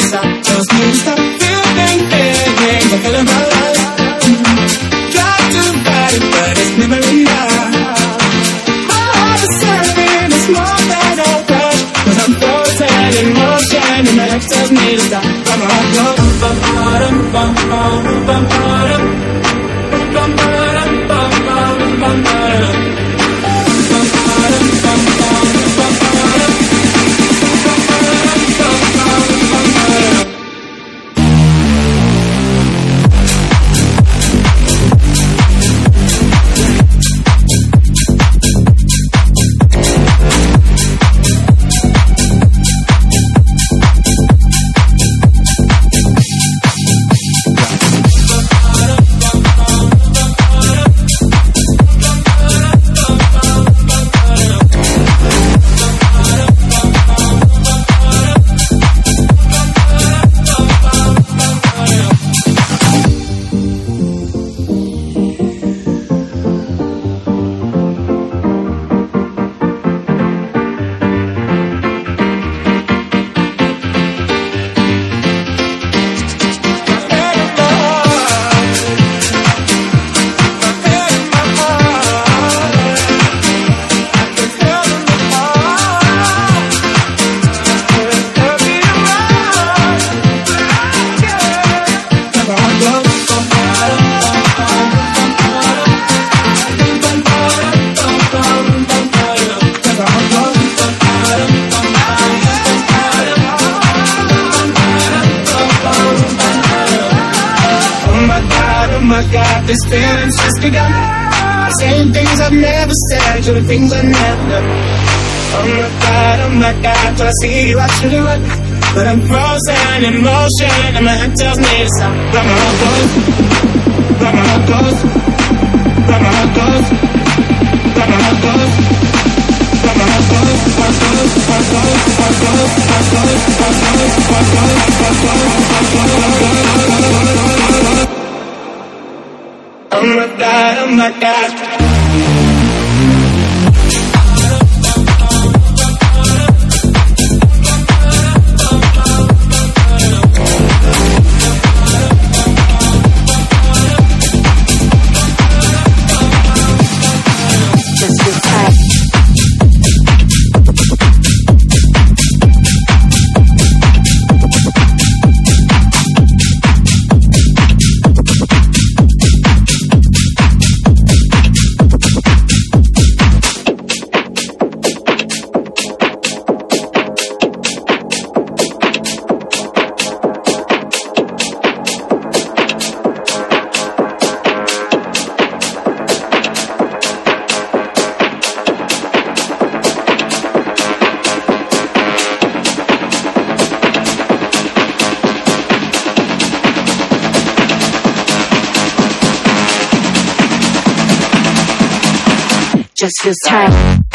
this 203.22 203.38
time. 203.46 204.11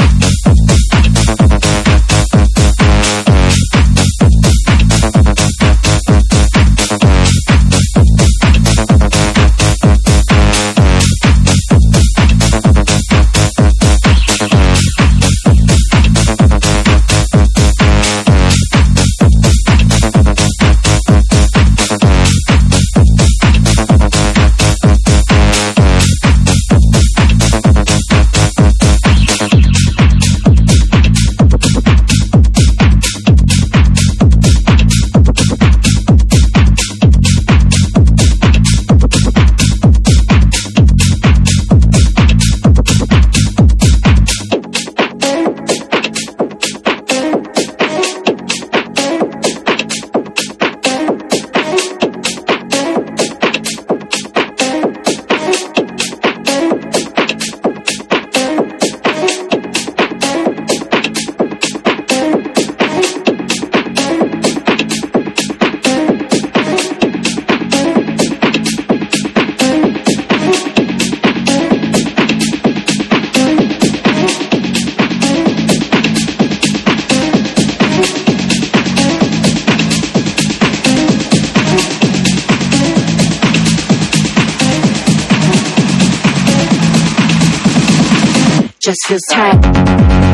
just 88.88 89.10
his 89.10 89.22
type. 89.30 90.27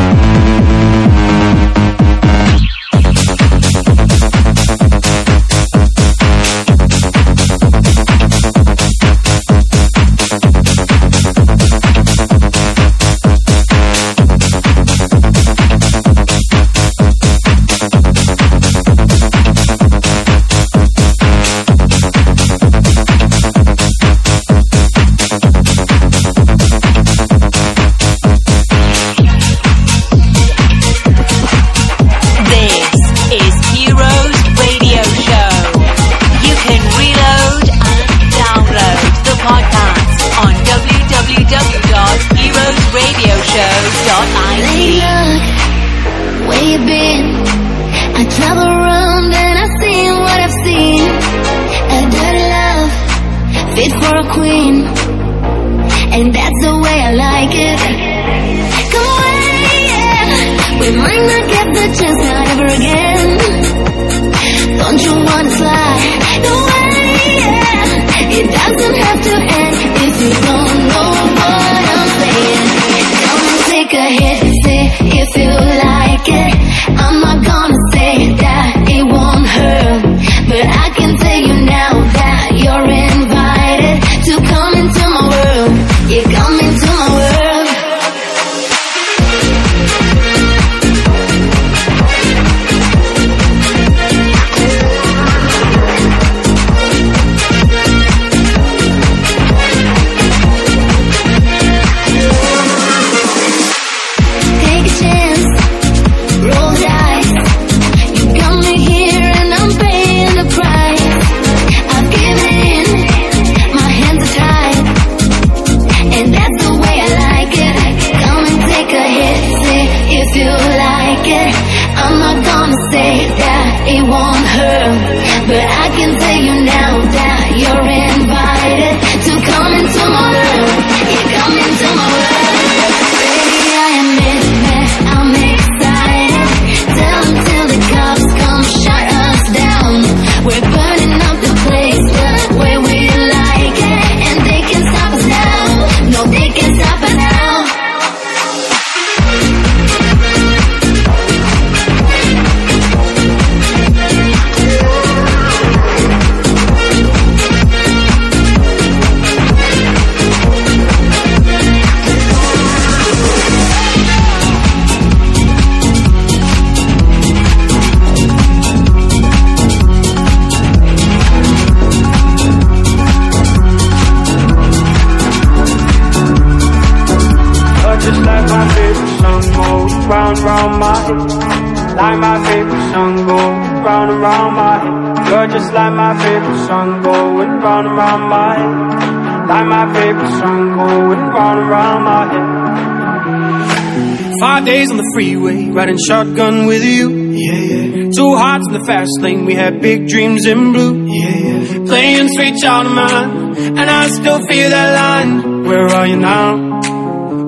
Five 194.64 194.72
days 194.72 194.92
on 194.92 194.96
the 194.96 195.12
freeway, 195.14 195.66
riding 195.72 195.98
shotgun 196.08 196.68
with 196.68 196.86
you. 196.86 197.10
Yeah, 197.36 197.52
yeah. 197.52 198.12
Two 198.16 198.34
hearts 198.36 198.64
in 198.70 198.80
the 198.80 198.86
fast 198.88 199.12
lane, 199.20 199.44
we 199.44 199.56
had 199.56 199.82
big 199.82 200.08
dreams 200.08 200.46
in 200.46 200.72
blue. 200.72 201.06
Yeah, 201.06 201.36
yeah. 201.36 201.86
Playing 201.86 202.30
sweet 202.30 202.56
child 202.64 202.88
of 202.88 202.94
mine, 202.94 203.58
and 203.78 203.90
I 203.90 204.08
still 204.08 204.40
feel 204.48 204.70
that 204.70 204.90
line. 204.96 205.64
Where 205.68 205.88
are 205.88 206.08
you 206.08 206.16
now? 206.16 206.80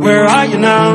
Where 0.03 0.25
are 0.25 0.45
you 0.45 0.57
now? 0.57 0.91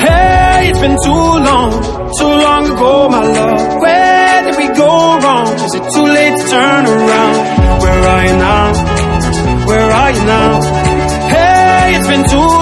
Hey, 0.00 0.70
it's 0.70 0.80
been 0.80 0.96
too 1.04 1.26
long, 1.44 1.70
too 2.16 2.32
long 2.48 2.64
ago, 2.72 3.10
my 3.10 3.20
love. 3.20 3.80
Where 3.82 4.44
did 4.44 4.56
we 4.56 4.68
go 4.74 5.18
wrong? 5.20 5.52
Is 5.52 5.74
it 5.74 5.84
too 5.92 6.06
late 6.16 6.32
to 6.32 6.48
turn 6.48 6.86
around? 6.86 7.36
Where 7.82 8.02
are 8.08 8.24
you 8.24 8.36
now? 8.40 9.66
Where 9.66 9.90
are 10.00 10.12
you 10.12 10.24
now? 10.24 10.62
Hey, 11.28 11.96
it's 11.96 12.08
been 12.08 12.24
too 12.24 12.61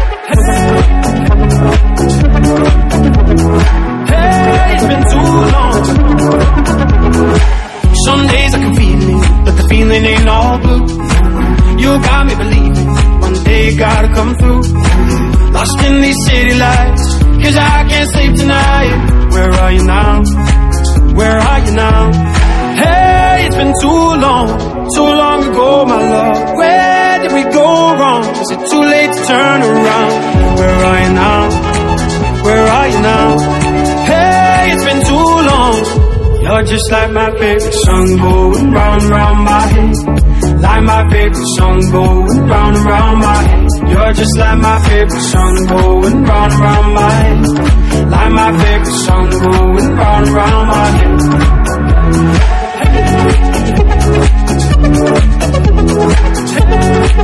feeling 9.91 10.05
ain't 10.05 10.29
all 10.29 10.57
blue. 10.59 10.85
You 11.83 11.91
got 12.07 12.25
me 12.27 12.35
believing 12.35 12.87
one 13.19 13.43
day 13.43 13.75
gotta 13.75 14.09
come 14.13 14.35
through. 14.35 14.61
Lost 15.51 15.79
in 15.87 16.01
these 16.01 16.19
city 16.27 16.53
lights, 16.55 17.03
cause 17.43 17.57
I 17.57 17.85
can't 17.89 18.09
sleep 18.13 18.33
tonight. 18.35 19.31
Where 19.33 19.51
are 19.51 19.71
you 19.71 19.83
now? 19.83 20.23
Where 21.19 21.37
are 21.37 21.59
you 21.65 21.73
now? 21.73 22.01
Hey, 22.81 23.45
it's 23.45 23.55
been 23.55 23.73
too 23.81 24.03
long, 24.25 24.47
too 24.95 25.11
long 25.23 25.39
ago, 25.49 25.85
my 25.85 26.01
love. 26.15 26.55
Where 26.55 27.19
did 27.21 27.31
we 27.33 27.43
go 27.51 27.67
wrong? 27.99 28.23
Is 28.41 28.49
it 28.55 28.61
too 28.71 28.83
late 28.93 29.11
to 29.13 29.21
turn 29.25 29.61
around? 29.61 30.11
Where 30.59 30.79
are 30.89 30.99
you 31.05 31.13
now? 31.13 32.43
Where 32.45 32.67
are 32.67 32.87
you 32.87 33.01
now? 33.01 33.60
You're 36.51 36.63
just 36.63 36.91
like 36.91 37.11
my 37.11 37.31
favorite 37.39 37.73
song 37.85 38.17
going 38.17 38.71
round 38.73 39.01
and 39.01 39.09
round 39.09 39.43
my 39.45 39.61
head. 39.67 39.95
Like 40.59 40.83
my 40.83 41.09
favorite 41.09 41.47
song 41.55 41.79
going 41.91 42.39
round 42.45 42.75
and 42.75 42.85
round 42.85 43.19
my 43.19 43.41
head. 43.41 43.67
You're 43.89 44.13
just 44.13 44.37
like 44.37 44.59
my 44.59 44.79
favorite 44.83 45.21
song 45.31 45.55
going 45.69 46.23
round 46.23 46.51
and 46.51 46.61
round 46.61 46.93
my 46.93 47.09
head. 47.09 47.45
Like 48.11 48.31
my 48.33 48.51
favorite 48.61 48.95
song 49.05 49.29
going 49.29 49.95
round 49.95 50.27
and 50.27 50.35
round 50.35 50.67
my 50.67 50.87
head. 50.99 51.19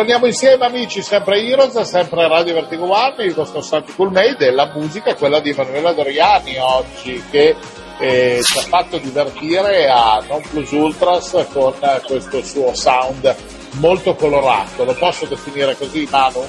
Ritorniamo 0.00 0.32
insieme 0.32 0.64
amici, 0.64 1.02
sempre 1.02 1.42
Heroes, 1.42 1.78
sempre 1.82 2.26
Radio 2.26 2.54
Vertigo 2.54 2.90
One, 2.90 3.22
il 3.22 3.34
vostro 3.34 3.60
Santi 3.60 3.92
Cool 3.92 4.10
Made 4.10 4.46
e 4.46 4.50
la 4.50 4.72
musica 4.74 5.10
è 5.10 5.14
quella 5.14 5.40
di 5.40 5.50
Emanuela 5.50 5.92
Doriani 5.92 6.56
oggi 6.56 7.22
che 7.30 7.54
eh, 7.98 8.40
ci 8.42 8.58
ha 8.58 8.62
fatto 8.62 8.96
divertire 8.96 9.90
a 9.90 10.24
Non 10.26 10.40
Plus 10.40 10.70
Ultras 10.70 11.46
con 11.52 11.74
questo 12.06 12.42
suo 12.42 12.74
sound 12.74 13.36
molto 13.72 14.14
colorato. 14.14 14.84
Lo 14.84 14.94
posso 14.94 15.26
definire 15.26 15.76
così, 15.76 16.08
Manu? 16.10 16.46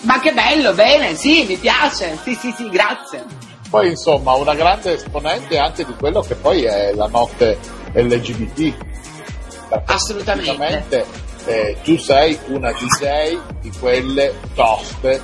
Ma 0.00 0.18
che 0.18 0.32
bello, 0.32 0.74
bene, 0.74 1.14
sì, 1.14 1.44
mi 1.44 1.58
piace. 1.58 2.18
Sì, 2.24 2.34
sì, 2.34 2.52
sì, 2.56 2.68
grazie. 2.70 3.24
Poi 3.70 3.90
insomma 3.90 4.34
una 4.34 4.56
grande 4.56 4.94
esponente 4.94 5.58
anche 5.58 5.84
di 5.84 5.94
quello 5.94 6.22
che 6.22 6.34
poi 6.34 6.64
è 6.64 6.92
la 6.92 7.06
notte 7.06 7.56
LGBT. 7.92 8.74
Assolutamente. 9.84 11.29
Eh, 11.50 11.76
tu 11.82 11.98
sei 11.98 12.38
una 12.46 12.70
DJ 12.70 13.38
di 13.60 13.70
quelle 13.80 14.32
toste 14.54 15.20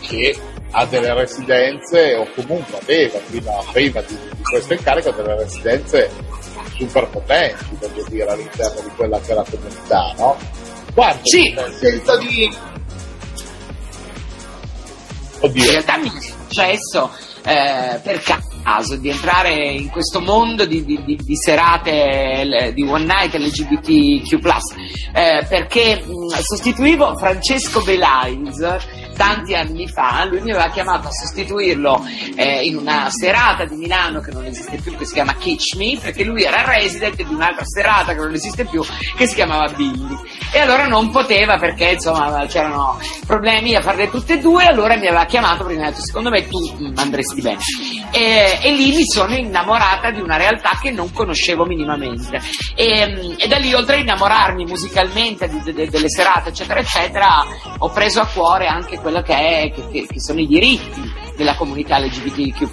che 0.00 0.34
ha 0.70 0.86
delle 0.86 1.12
residenze 1.12 2.14
o 2.14 2.26
comunque 2.34 2.78
aveva 2.80 3.18
fino 3.18 3.58
a 3.58 3.64
prima 3.70 4.00
di, 4.00 4.16
di 4.16 4.42
questo 4.42 4.72
incarico 4.72 5.10
delle 5.10 5.36
residenze 5.36 6.10
super 6.76 7.06
potenti, 7.08 7.76
voglio 7.78 8.04
dire, 8.08 8.30
all'interno 8.30 8.80
di 8.80 8.90
quella 8.96 9.20
che 9.20 9.32
è 9.32 9.34
la 9.34 9.44
comunità, 9.48 10.14
no? 10.16 10.36
Quanto 10.94 11.20
Sì. 11.24 11.54
scelta 11.78 12.16
di... 12.18 12.44
In 12.44 12.52
Oddio, 15.40 15.70
realtà 15.70 15.98
mi 15.98 16.08
è 16.08 16.20
successo 16.20 17.10
eh, 17.44 18.00
per 18.02 18.20
caso 18.22 18.55
di 18.98 19.08
entrare 19.10 19.54
in 19.54 19.88
questo 19.90 20.20
mondo 20.20 20.66
di, 20.66 20.84
di- 20.84 21.00
di- 21.04 21.16
di 21.16 21.36
serate 21.36 22.42
l- 22.44 22.72
di 22.74 22.82
One 22.82 23.04
Night 23.04 23.34
LGBTQ+, 23.34 24.40
eh, 25.12 25.46
perché 25.48 26.02
mh, 26.04 26.34
sostituivo 26.40 27.16
Francesco 27.16 27.80
Belais 27.82 28.34
tanti 29.16 29.54
anni 29.54 29.88
fa, 29.88 30.24
lui 30.26 30.40
mi 30.40 30.52
aveva 30.52 30.70
chiamato 30.70 31.08
a 31.08 31.10
sostituirlo 31.10 32.04
eh, 32.36 32.64
in 32.66 32.76
una 32.76 33.08
serata 33.10 33.64
di 33.64 33.76
Milano 33.76 34.20
che 34.20 34.30
non 34.30 34.44
esiste 34.44 34.76
più, 34.76 34.96
che 34.96 35.06
si 35.06 35.14
chiama 35.14 35.34
Kitsch 35.34 35.76
Me, 35.76 35.98
perché 36.00 36.24
lui 36.24 36.42
era 36.42 36.64
resident 36.64 37.16
di 37.16 37.34
un'altra 37.34 37.64
serata 37.64 38.12
che 38.12 38.20
non 38.20 38.32
esiste 38.32 38.64
più, 38.64 38.82
che 39.16 39.26
si 39.26 39.34
chiamava 39.34 39.72
Billy. 39.74 40.16
E 40.52 40.58
allora 40.60 40.86
non 40.86 41.10
poteva 41.10 41.58
perché 41.58 41.92
insomma 41.92 42.44
c'erano 42.46 42.98
problemi 43.26 43.74
a 43.74 43.80
farle 43.80 44.10
tutte 44.10 44.34
e 44.34 44.38
due, 44.38 44.64
allora 44.64 44.96
mi 44.96 45.06
aveva 45.06 45.24
chiamato 45.24 45.64
perché 45.64 45.78
mi 45.80 45.86
ha 45.86 45.90
detto 45.90 46.02
secondo 46.02 46.30
me 46.30 46.46
tu 46.46 46.58
andresti 46.96 47.40
bene. 47.40 47.58
E, 48.10 48.58
e 48.62 48.70
lì 48.72 48.94
mi 48.94 49.04
sono 49.04 49.34
innamorata 49.34 50.10
di 50.10 50.20
una 50.20 50.36
realtà 50.36 50.78
che 50.80 50.90
non 50.90 51.12
conoscevo 51.12 51.64
minimamente. 51.64 52.40
E, 52.74 53.34
e 53.38 53.48
da 53.48 53.56
lì 53.56 53.72
oltre 53.74 53.96
a 53.96 53.98
innamorarmi 53.98 54.64
musicalmente 54.64 55.48
di- 55.48 55.72
de- 55.72 55.88
delle 55.88 56.08
serate 56.08 56.50
eccetera 56.50 56.80
eccetera, 56.80 57.44
ho 57.78 57.88
preso 57.90 58.20
a 58.20 58.26
cuore 58.26 58.66
anche 58.66 58.98
quello 59.06 59.22
che, 59.22 59.34
è, 59.34 59.72
che, 59.72 60.06
che- 60.08 60.20
sono 60.20 60.40
i 60.40 60.46
diritti 60.48 61.00
della 61.36 61.54
comunità 61.54 61.98
LGBTQ+. 61.98 62.66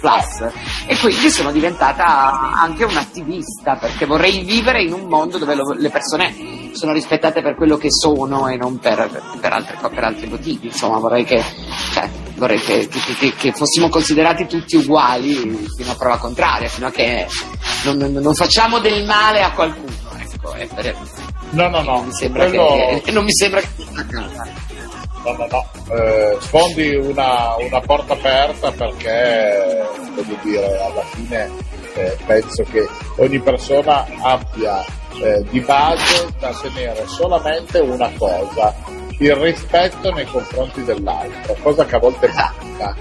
E 0.86 0.96
quindi 0.98 1.30
sono 1.30 1.52
diventata 1.52 2.50
anche 2.54 2.82
un'attivista 2.84 3.76
perché 3.76 4.04
vorrei 4.04 4.42
vivere 4.42 4.82
in 4.82 4.92
un 4.94 5.02
mondo 5.06 5.38
dove 5.38 5.54
lo- 5.54 5.74
le 5.78 5.90
persone 5.90 6.72
sono 6.72 6.92
rispettate 6.92 7.40
per 7.40 7.54
quello 7.54 7.76
che 7.76 7.88
sono 7.92 8.48
e 8.48 8.56
non 8.56 8.78
per, 8.80 9.22
per, 9.40 9.52
altre 9.52 9.76
per 9.88 10.02
altri 10.02 10.26
motivi. 10.26 10.66
Insomma, 10.66 10.98
vorrei 10.98 11.22
che, 11.24 11.40
cioè, 11.92 12.10
vorrei 12.34 12.58
che, 12.58 12.88
che- 13.38 13.52
fossimo 13.52 13.88
considerati 13.88 14.46
tutti 14.48 14.74
uguali 14.74 15.68
fino 15.76 15.92
a 15.92 15.94
prova 15.94 16.18
contraria, 16.18 16.66
fino 16.68 16.88
a 16.88 16.90
che 16.90 17.28
non, 17.84 17.96
non- 17.98 18.12
non 18.12 18.34
facciamo 18.34 18.80
del 18.80 19.04
male 19.04 19.40
a 19.42 19.52
qualcuno. 19.52 19.92
Ecco, 20.56 20.74
per- 20.74 20.96
no, 21.50 21.68
no, 21.68 21.82
no, 21.82 22.02
mi 22.02 22.12
sembra 22.12 22.46
quello- 22.48 23.00
che, 23.04 23.12
non 23.12 23.22
mi 23.24 23.32
sembra 23.32 23.60
che 23.60 23.68
No, 25.24 25.32
no, 25.32 25.46
no, 25.46 25.66
eh, 25.94 26.36
sfondi 26.40 26.94
una, 26.96 27.56
una 27.56 27.80
porta 27.80 28.12
aperta 28.12 28.70
perché, 28.72 29.82
voglio 30.14 30.36
dire, 30.42 30.82
alla 30.82 31.02
fine 31.12 31.50
eh, 31.94 32.16
penso 32.26 32.62
che 32.64 32.86
ogni 33.16 33.38
persona 33.40 34.04
abbia 34.20 34.84
eh, 35.22 35.42
di 35.48 35.60
base 35.60 36.28
da 36.38 36.52
tenere 36.60 37.06
solamente 37.06 37.78
una 37.78 38.10
cosa, 38.18 38.74
il 39.18 39.34
rispetto 39.36 40.10
nei 40.10 40.26
confronti 40.26 40.82
dell'altro, 40.84 41.56
cosa 41.62 41.86
che 41.86 41.96
a 41.96 42.00
volte 42.00 42.28
manca. 42.28 42.94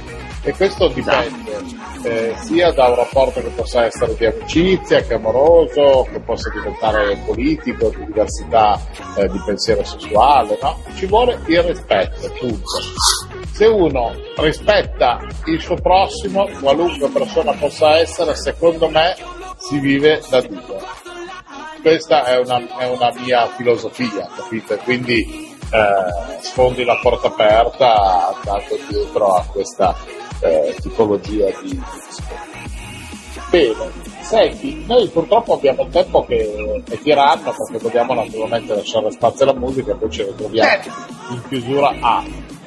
E 0.45 0.51
questo 0.53 0.89
dipende 0.89 1.63
eh, 2.03 2.35
sia 2.35 2.71
da 2.73 2.89
un 2.89 2.95
rapporto 2.95 3.41
che 3.41 3.47
possa 3.49 3.85
essere 3.85 4.13
di 4.15 4.25
amicizia, 4.25 5.01
che 5.01 5.13
amoroso, 5.13 6.05
che 6.11 6.19
possa 6.19 6.49
diventare 6.49 7.17
politico, 7.25 7.89
di 7.89 8.05
diversità 8.05 8.77
eh, 9.15 9.29
di 9.29 9.41
pensiero 9.45 9.85
sessuale, 9.85 10.57
no? 10.61 10.81
Ci 10.95 11.05
vuole 11.05 11.39
il 11.45 11.63
rispetto, 11.63 12.29
punto. 12.37 12.81
Se 13.53 13.65
uno 13.65 14.11
rispetta 14.35 15.19
il 15.45 15.61
suo 15.61 15.75
prossimo, 15.75 16.49
qualunque 16.59 17.07
persona 17.07 17.53
possa 17.53 17.97
essere, 17.99 18.35
secondo 18.35 18.89
me 18.89 19.15
si 19.59 19.79
vive 19.79 20.21
da 20.29 20.41
Dio. 20.41 20.77
Questa 21.81 22.25
è 22.25 22.37
una, 22.37 22.79
è 22.79 22.89
una 22.89 23.13
mia 23.15 23.47
filosofia, 23.47 24.27
capite? 24.35 24.75
Quindi 24.77 25.51
eh, 25.71 26.41
sfondi 26.41 26.83
la 26.83 26.99
porta 27.01 27.27
aperta 27.27 28.35
andando 28.35 28.77
dietro 28.89 29.35
a 29.35 29.45
questa 29.49 29.95
eh, 30.43 30.75
tipologia 30.81 31.47
di, 31.61 31.69
di. 31.69 31.81
Bene, 33.49 33.91
senti, 34.21 34.83
noi 34.87 35.07
purtroppo 35.09 35.53
abbiamo 35.53 35.83
il 35.83 35.89
tempo 35.91 36.25
che 36.25 36.81
è 36.89 36.97
tiranno 36.99 37.53
perché 37.53 37.83
dobbiamo 37.83 38.13
naturalmente 38.13 38.75
lasciare 38.75 39.11
spazio 39.11 39.45
alla 39.45 39.59
musica 39.59 39.91
e 39.91 39.95
poi 39.95 40.09
ci 40.09 40.23
ritroviamo 40.23 40.83
in 41.29 41.41
chiusura 41.47 41.95
A. 41.99 42.23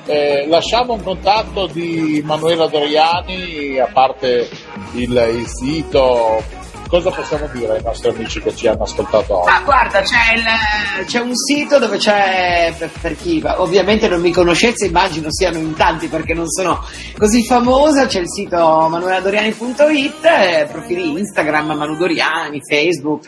Eh, 0.06 0.46
lasciamo 0.46 0.92
un 0.92 1.02
contatto 1.02 1.66
di 1.66 2.22
Manuela 2.24 2.68
Doriani, 2.68 3.78
a 3.78 3.88
parte 3.92 4.48
il, 4.92 5.34
il 5.34 5.46
sito, 5.48 6.42
cosa 6.88 7.10
possiamo 7.10 7.48
dire 7.52 7.76
ai 7.76 7.82
nostri 7.82 8.10
amici 8.10 8.40
che 8.40 8.54
ci 8.54 8.66
hanno 8.68 8.84
ascoltato 8.84 9.40
oggi? 9.40 9.50
Ah, 9.50 9.60
guarda, 9.64 10.00
c'è, 10.02 10.34
il- 10.34 11.04
c'è 11.06 11.20
un 11.20 11.32
sito 11.34 11.78
dove 11.78 11.96
c'è, 11.98 12.74
per, 12.78 12.90
per 13.00 13.16
chi 13.16 13.42
ovviamente 13.56 14.08
non 14.08 14.20
mi 14.20 14.30
conoscesse, 14.32 14.86
immagino 14.86 15.26
siano 15.30 15.58
in 15.58 15.74
tanti 15.74 16.08
perché 16.08 16.34
non 16.34 16.48
sono 16.48 16.84
così 17.16 17.44
famosa, 17.44 18.06
c'è 18.06 18.20
il 18.20 18.28
sito 18.30 18.56
manueladoriani.it, 18.90 20.66
profili 20.70 21.10
Instagram, 21.18 21.72
Manu 21.72 21.96
Doriani, 21.96 22.60
Facebook, 22.68 23.26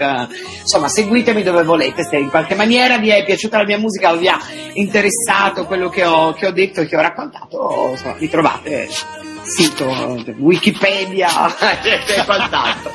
insomma 0.61 0.89
seguitemi 0.89 1.43
dove 1.43 1.63
volete, 1.65 2.05
se 2.05 2.17
in 2.17 2.31
qualche 2.31 2.55
maniera 2.55 2.99
vi 2.99 3.11
è 3.11 3.25
piaciuta 3.25 3.59
la 3.59 3.65
mia 3.65 3.79
musica 3.79 4.13
o 4.13 4.17
vi 4.17 4.29
ha 4.29 4.39
interessato 4.75 5.65
quello 5.67 5.89
che 5.89 6.05
ho, 6.05 6.33
che 6.33 6.47
ho 6.47 6.53
detto 6.53 6.81
e 6.81 6.87
che 6.87 6.97
ho 6.97 7.01
raccontato, 7.01 7.89
insomma, 7.91 8.15
vi 8.15 8.29
trovate 8.29 8.89
sito, 9.49 10.24
Wikipedia 10.36 11.28
e 11.82 12.24
quant'altro. 12.24 12.92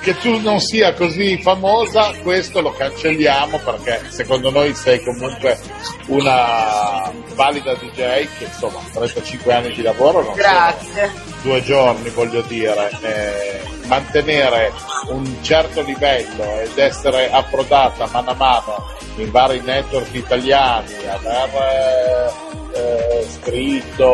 che 0.00 0.16
tu 0.18 0.40
non 0.40 0.58
sia 0.60 0.94
così 0.94 1.40
famosa, 1.40 2.12
questo 2.22 2.60
lo 2.60 2.72
cancelliamo 2.72 3.58
perché 3.58 4.06
secondo 4.08 4.50
noi 4.50 4.74
sei 4.74 5.02
comunque 5.02 5.58
una 6.06 7.10
valida 7.34 7.74
DJ 7.74 8.26
che 8.38 8.44
insomma 8.44 8.80
35 8.92 9.52
anni 9.52 9.72
di 9.74 9.82
lavoro 9.82 10.22
non 10.22 10.34
sono 10.34 10.36
Grazie. 10.36 11.12
due 11.42 11.62
giorni 11.62 12.08
voglio 12.10 12.42
dire, 12.42 12.90
eh, 13.02 13.60
mantenere 13.86 14.72
un 15.08 15.36
certo 15.42 15.82
livello 15.82 16.60
ed 16.60 16.76
essere 16.78 17.30
approdata 17.30 18.08
mano 18.12 18.30
a 18.30 18.34
mano 18.34 18.86
in 19.16 19.30
vari 19.30 19.60
network 19.60 20.14
italiani, 20.14 20.94
aver 21.06 22.32
eh, 22.74 23.26
scritto, 23.28 24.12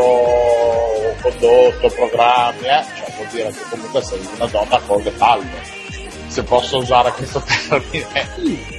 condotto 1.20 1.88
programmi, 1.94 2.66
eh, 2.66 2.84
cioè 2.96 3.12
vuol 3.16 3.28
dire 3.30 3.48
che 3.50 3.62
comunque 3.70 4.02
sei 4.02 4.20
una 4.36 4.46
donna 4.46 4.80
con 4.86 5.02
le 5.02 5.10
palle, 5.10 5.62
se 6.26 6.42
posso 6.42 6.78
usare 6.78 7.12
questo 7.12 7.42
termine. 7.68 8.06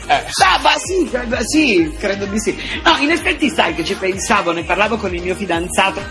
Eh. 0.07 0.25
Ah, 0.43 0.59
ma 0.61 0.71
sì, 0.77 1.07
credo, 1.09 1.37
sì, 1.41 1.95
credo 1.97 2.25
di 2.25 2.39
sì. 2.39 2.57
No, 2.83 2.97
in 2.97 3.11
effetti 3.11 3.49
sai 3.49 3.75
che 3.75 3.83
ci 3.83 3.95
pensavo, 3.95 4.51
ne 4.51 4.63
parlavo 4.63 4.97
con 4.97 5.13
il 5.13 5.21
mio 5.21 5.35
fidanzato 5.35 6.01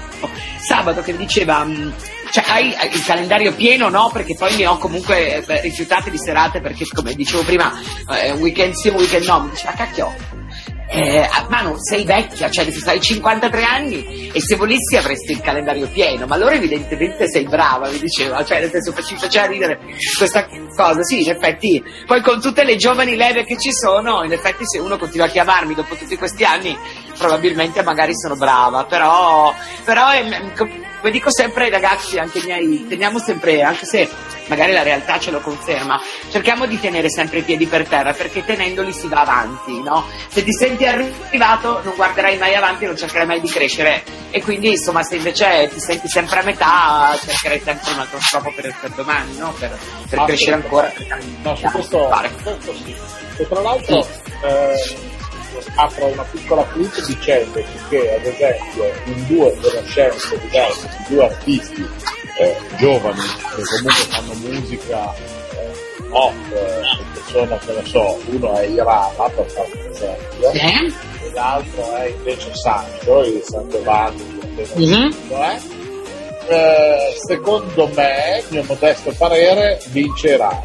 sabato 0.64 1.02
che 1.02 1.16
diceva, 1.16 1.64
mh, 1.64 1.94
cioè 2.30 2.44
hai, 2.46 2.76
il 2.92 3.04
calendario 3.04 3.54
pieno 3.54 3.88
no? 3.88 4.10
Perché 4.12 4.34
poi 4.34 4.56
ne 4.56 4.66
ho 4.66 4.78
comunque 4.78 5.44
eh, 5.44 5.60
rifiutate 5.62 6.10
di 6.10 6.18
serate 6.18 6.60
perché 6.60 6.84
come 6.92 7.14
dicevo 7.14 7.42
prima, 7.42 7.72
eh, 8.12 8.32
weekend 8.32 8.74
sì, 8.74 8.88
weekend 8.88 9.24
no, 9.24 9.40
mi 9.42 9.50
diceva 9.50 9.72
cacchio. 9.72 10.37
Eh, 10.90 11.18
ah, 11.20 11.46
Manu, 11.50 11.76
sei 11.78 12.04
vecchia, 12.04 12.50
cioè 12.50 12.66
hai 12.86 13.00
53 13.00 13.62
anni 13.62 14.30
e 14.32 14.40
se 14.40 14.56
volessi 14.56 14.96
avresti 14.96 15.32
il 15.32 15.40
calendario 15.42 15.86
pieno, 15.86 16.26
ma 16.26 16.34
allora 16.34 16.54
evidentemente 16.54 17.28
sei 17.28 17.46
brava, 17.46 17.90
mi 17.90 17.98
diceva, 17.98 18.42
cioè 18.42 18.60
nel 18.60 18.70
senso 18.70 18.94
ci 19.02 19.14
faceva 19.16 19.46
ridere 19.46 19.78
questa 20.16 20.46
cosa, 20.74 21.02
sì, 21.02 21.24
in 21.24 21.30
effetti, 21.30 21.82
poi 22.06 22.22
con 22.22 22.40
tutte 22.40 22.64
le 22.64 22.76
giovani 22.76 23.16
leve 23.16 23.44
che 23.44 23.58
ci 23.58 23.70
sono, 23.70 24.24
in 24.24 24.32
effetti 24.32 24.64
se 24.64 24.78
uno 24.78 24.96
continua 24.96 25.26
a 25.26 25.30
chiamarmi 25.30 25.74
dopo 25.74 25.94
tutti 25.94 26.16
questi 26.16 26.44
anni, 26.44 26.76
probabilmente 27.18 27.82
magari 27.82 28.16
sono 28.16 28.36
brava, 28.36 28.84
però, 28.84 29.52
però 29.84 30.08
è, 30.08 30.24
come 30.56 31.10
dico 31.10 31.30
sempre 31.30 31.64
ai 31.64 31.70
ragazzi, 31.70 32.18
anche 32.18 32.38
ai 32.38 32.44
miei, 32.44 32.86
teniamo 32.88 33.18
sempre, 33.18 33.62
anche 33.62 33.84
se 33.84 34.08
magari 34.48 34.72
la 34.72 34.82
realtà 34.82 35.18
ce 35.18 35.30
lo 35.30 35.40
conferma, 35.40 36.00
cerchiamo 36.30 36.66
di 36.66 36.78
tenere 36.80 37.08
sempre 37.10 37.38
i 37.38 37.42
piedi 37.42 37.66
per 37.66 37.86
terra 37.86 38.12
perché 38.12 38.44
tenendoli 38.44 38.92
si 38.92 39.08
va 39.08 39.20
avanti, 39.20 39.80
no? 39.82 40.06
Se 40.28 40.42
ti 40.42 40.52
senti 40.52 40.84
arrivato 40.84 41.80
non 41.84 41.94
guarderai 41.94 42.36
mai 42.38 42.54
avanti, 42.54 42.86
non 42.86 42.96
cercherai 42.96 43.26
mai 43.26 43.40
di 43.40 43.48
crescere 43.48 44.02
e 44.30 44.42
quindi 44.42 44.70
insomma 44.70 45.02
se 45.02 45.16
invece 45.16 45.70
ti 45.72 45.80
senti 45.80 46.08
sempre 46.08 46.40
a 46.40 46.42
metà 46.42 47.16
cercherai 47.18 47.60
sempre 47.64 47.92
un 47.92 47.98
altro 48.00 48.18
scopo 48.20 48.52
per, 48.54 48.74
per 48.80 48.90
domani, 48.90 49.36
no? 49.36 49.52
Per, 49.58 49.78
per 50.08 50.24
crescere 50.24 50.56
ancora. 50.56 50.92
No, 51.42 51.54
su 51.54 51.66
questo, 51.70 52.10
questo 52.42 52.74
sì. 52.84 52.96
E 53.36 53.48
tra 53.48 53.60
l'altro 53.60 53.98
eh, 53.98 54.96
apro 55.76 56.06
una 56.06 56.24
piccola 56.24 56.66
clip 56.68 57.06
dicendo 57.06 57.62
che 57.88 58.14
ad 58.14 58.24
esempio 58.24 58.92
in 59.04 59.26
due 59.26 59.56
conoscenze 59.60 60.38
diverse 60.40 60.88
di 60.88 61.14
due 61.14 61.24
artisti 61.24 61.88
eh, 62.38 62.56
giovani 62.78 63.20
che 63.56 63.62
comunque 63.62 64.04
fanno 64.08 64.34
musica 64.34 65.14
eh, 65.14 66.02
pop, 66.08 66.34
eh, 66.52 66.80
che 67.14 67.20
sono, 67.30 67.58
che 67.64 67.72
ne 67.72 67.84
so, 67.86 68.18
uno 68.26 68.56
è 68.56 68.64
Irama 68.66 69.28
per 69.28 69.46
fare 69.46 69.68
un 69.72 69.90
esempio, 69.92 70.50
e 70.52 71.32
l'altro 71.32 71.94
è 71.96 72.06
invece 72.06 72.54
Sancho, 72.54 73.22
il 73.24 73.42
San 73.44 73.68
Giovanni, 73.70 74.36
Mhm. 74.74 75.14
eh? 75.30 75.60
Eh, 76.50 77.14
secondo 77.26 77.88
me, 77.94 78.42
mio 78.48 78.64
modesto 78.66 79.12
parere, 79.18 79.80
vincerà, 79.90 80.62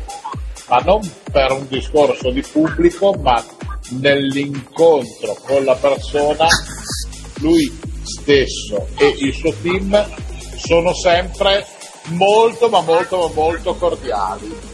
ma 0.70 0.78
non 0.80 1.02
per 1.32 1.52
un 1.52 1.68
discorso 1.68 2.32
di 2.32 2.42
pubblico, 2.42 3.14
ma 3.22 3.44
nell'incontro 3.90 5.36
con 5.46 5.64
la 5.66 5.76
persona, 5.76 6.48
lui 7.40 7.70
stesso 8.04 8.88
e 8.98 9.14
il 9.20 9.34
suo 9.34 9.54
team 9.62 10.06
sono 10.66 10.94
sempre 10.94 11.66
molto, 12.06 12.70
ma 12.70 12.82
molto, 12.82 13.18
ma 13.18 13.34
molto 13.34 13.76
cordiali. 13.76 14.72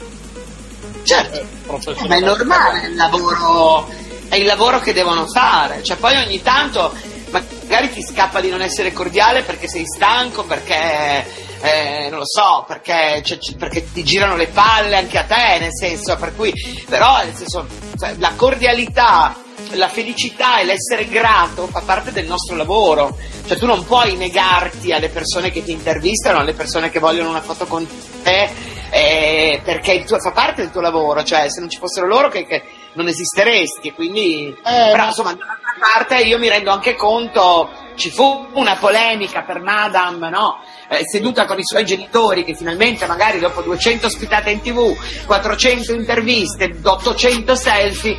Certo, 1.03 1.37
Eh, 1.37 2.07
ma 2.07 2.15
è 2.15 2.19
normale, 2.19 2.87
il 2.87 2.95
lavoro, 2.95 3.87
è 4.27 4.35
il 4.35 4.45
lavoro 4.45 4.79
che 4.79 4.93
devono 4.93 5.25
fare, 5.27 5.81
cioè 5.83 5.97
poi 5.97 6.15
ogni 6.17 6.41
tanto 6.41 6.93
magari 7.29 7.91
ti 7.91 8.01
scappa 8.03 8.41
di 8.41 8.49
non 8.49 8.61
essere 8.61 8.91
cordiale 8.91 9.43
perché 9.43 9.67
sei 9.67 9.85
stanco, 9.85 10.43
perché 10.43 11.25
eh, 11.61 12.07
non 12.09 12.19
lo 12.19 12.25
so, 12.25 12.63
perché, 12.67 13.21
cioè, 13.23 13.37
perché 13.57 13.91
ti 13.91 14.03
girano 14.03 14.35
le 14.35 14.47
palle 14.47 14.97
anche 14.97 15.17
a 15.17 15.23
te, 15.23 15.57
nel 15.59 15.75
senso, 15.75 16.15
per 16.17 16.35
cui, 16.35 16.53
però 16.87 17.23
nel 17.23 17.35
senso, 17.35 17.65
cioè, 17.97 18.15
la 18.17 18.33
cordialità, 18.35 19.35
la 19.73 19.87
felicità 19.89 20.59
e 20.59 20.65
l'essere 20.65 21.07
grato 21.07 21.67
fa 21.67 21.81
parte 21.81 22.11
del 22.11 22.25
nostro 22.25 22.55
lavoro, 22.55 23.15
cioè 23.47 23.57
tu 23.57 23.65
non 23.65 23.85
puoi 23.85 24.15
negarti 24.15 24.91
alle 24.91 25.09
persone 25.09 25.51
che 25.51 25.63
ti 25.63 25.71
intervistano, 25.71 26.39
alle 26.39 26.53
persone 26.53 26.89
che 26.89 26.99
vogliono 26.99 27.29
una 27.29 27.41
foto 27.41 27.65
con 27.65 27.87
te, 28.23 28.49
eh, 28.91 29.61
perché 29.63 30.03
tuo- 30.03 30.19
fa 30.19 30.31
parte 30.31 30.61
del 30.61 30.71
tuo 30.71 30.81
lavoro, 30.81 31.23
cioè 31.23 31.49
se 31.49 31.59
non 31.59 31.69
ci 31.69 31.77
fossero 31.77 32.07
loro 32.07 32.29
che, 32.29 32.45
che 32.45 32.63
non 32.93 33.07
esisteresti, 33.07 33.91
quindi 33.93 34.55
però 34.63 34.95
ma- 34.97 35.05
insomma 35.07 35.33
dall'altra 35.33 35.75
parte 35.79 36.17
io 36.23 36.39
mi 36.39 36.49
rendo 36.49 36.71
anche 36.71 36.95
conto, 36.95 37.69
ci 37.95 38.09
fu 38.09 38.47
una 38.53 38.75
polemica 38.77 39.43
per 39.43 39.61
Madame, 39.61 40.29
no? 40.29 40.61
Eh, 40.89 41.01
seduta 41.05 41.45
con 41.45 41.59
i 41.59 41.63
suoi 41.63 41.85
genitori 41.85 42.43
che 42.43 42.55
finalmente 42.55 43.05
magari 43.05 43.39
dopo 43.39 43.61
200 43.61 44.07
ospitate 44.07 44.49
in 44.49 44.61
tv, 44.61 44.95
400 45.25 45.93
interviste, 45.93 46.75
800 46.81 47.55
selfie, 47.55 48.17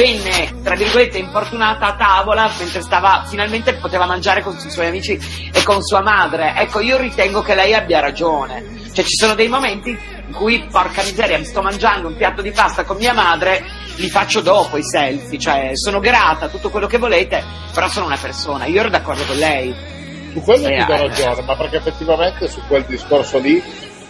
venne 0.00 0.62
tra 0.62 0.74
virgolette 0.74 1.18
importunata 1.18 1.88
a 1.88 1.94
tavola 1.94 2.50
mentre 2.58 2.80
stava 2.80 3.24
finalmente 3.28 3.74
poteva 3.74 4.06
mangiare 4.06 4.42
con 4.42 4.56
i 4.56 4.70
suoi 4.70 4.86
amici 4.86 5.18
e 5.52 5.62
con 5.62 5.82
sua 5.82 6.00
madre. 6.00 6.54
Ecco, 6.56 6.80
io 6.80 6.96
ritengo 6.96 7.42
che 7.42 7.54
lei 7.54 7.74
abbia 7.74 8.00
ragione. 8.00 8.78
Cioè 8.92 9.04
ci 9.04 9.14
sono 9.14 9.34
dei 9.34 9.48
momenti 9.48 9.90
in 9.90 10.32
cui, 10.32 10.66
porca 10.70 11.02
miseria, 11.02 11.38
mi 11.38 11.44
sto 11.44 11.60
mangiando 11.60 12.08
un 12.08 12.16
piatto 12.16 12.40
di 12.40 12.50
pasta 12.50 12.84
con 12.84 12.96
mia 12.96 13.12
madre, 13.12 13.62
li 13.96 14.08
faccio 14.08 14.40
dopo 14.40 14.76
i 14.78 14.82
selfie, 14.82 15.38
cioè 15.38 15.70
sono 15.74 16.00
grata, 16.00 16.48
tutto 16.48 16.70
quello 16.70 16.86
che 16.86 16.98
volete, 16.98 17.44
però 17.72 17.88
sono 17.88 18.06
una 18.06 18.16
persona, 18.16 18.66
io 18.66 18.80
ero 18.80 18.88
d'accordo 18.88 19.24
con 19.24 19.36
lei. 19.36 19.74
Su 20.32 20.40
quello 20.40 20.66
Eh, 20.66 20.78
ti 20.78 20.84
do 20.86 20.92
eh. 20.94 21.06
ragione, 21.08 21.42
ma 21.42 21.56
perché 21.56 21.76
effettivamente 21.76 22.48
su 22.48 22.60
quel 22.66 22.84
discorso 22.84 23.38
lì 23.38 23.62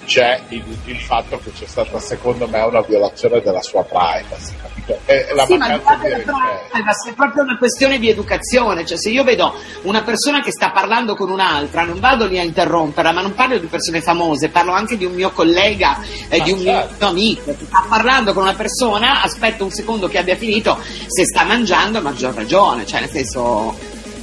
c'è 0.04 0.40
il, 0.48 0.64
il 0.86 0.98
fatto 0.98 1.38
che 1.38 1.52
c'è 1.52 1.66
stata 1.66 1.98
secondo 1.98 2.48
me 2.48 2.60
una 2.60 2.80
violazione 2.80 3.40
della 3.40 3.62
sua 3.62 3.84
privacy, 3.84 4.54
capito? 4.60 4.98
E 5.06 5.26
la 5.34 5.46
Sì, 5.46 5.56
ma 5.56 5.68
di 5.68 5.78
privacy, 5.78 7.10
è 7.10 7.14
proprio 7.14 7.42
una 7.42 7.56
questione 7.56 7.98
di 7.98 8.08
educazione, 8.08 8.84
cioè 8.84 8.98
se 8.98 9.10
io 9.10 9.24
vedo 9.24 9.54
una 9.82 10.02
persona 10.02 10.42
che 10.42 10.50
sta 10.50 10.70
parlando 10.70 11.14
con 11.14 11.30
un'altra, 11.30 11.84
non 11.84 12.00
vado 12.00 12.26
lì 12.26 12.38
a 12.38 12.42
interromperla, 12.42 13.12
ma 13.12 13.20
non 13.22 13.34
parlo 13.34 13.58
di 13.58 13.66
persone 13.66 14.00
famose, 14.00 14.48
parlo 14.48 14.72
anche 14.72 14.96
di 14.96 15.04
un 15.04 15.12
mio 15.12 15.30
collega, 15.30 15.98
eh, 16.28 16.40
di 16.42 16.52
un 16.52 16.60
certo. 16.60 16.94
mio 16.98 17.08
amico, 17.08 17.56
che 17.56 17.64
sta 17.64 17.86
parlando 17.88 18.32
con 18.32 18.42
una 18.42 18.54
persona, 18.54 19.22
aspetto 19.22 19.64
un 19.64 19.70
secondo 19.70 20.08
che 20.08 20.18
abbia 20.18 20.36
finito, 20.36 20.78
se 21.06 21.24
sta 21.24 21.44
mangiando 21.44 21.98
a 21.98 22.02
maggior 22.02 22.34
ragione, 22.34 22.86
cioè 22.86 23.00
nel 23.00 23.10
senso, 23.10 23.76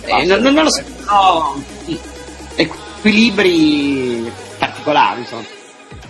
eh, 0.03 0.25
non, 0.25 0.41
non 0.41 0.63
lo 0.63 0.71
so, 0.71 0.83
no, 1.09 1.63
sì, 1.85 1.99
equilibri 2.55 4.31
particolari, 4.57 5.21
insomma. 5.21 5.56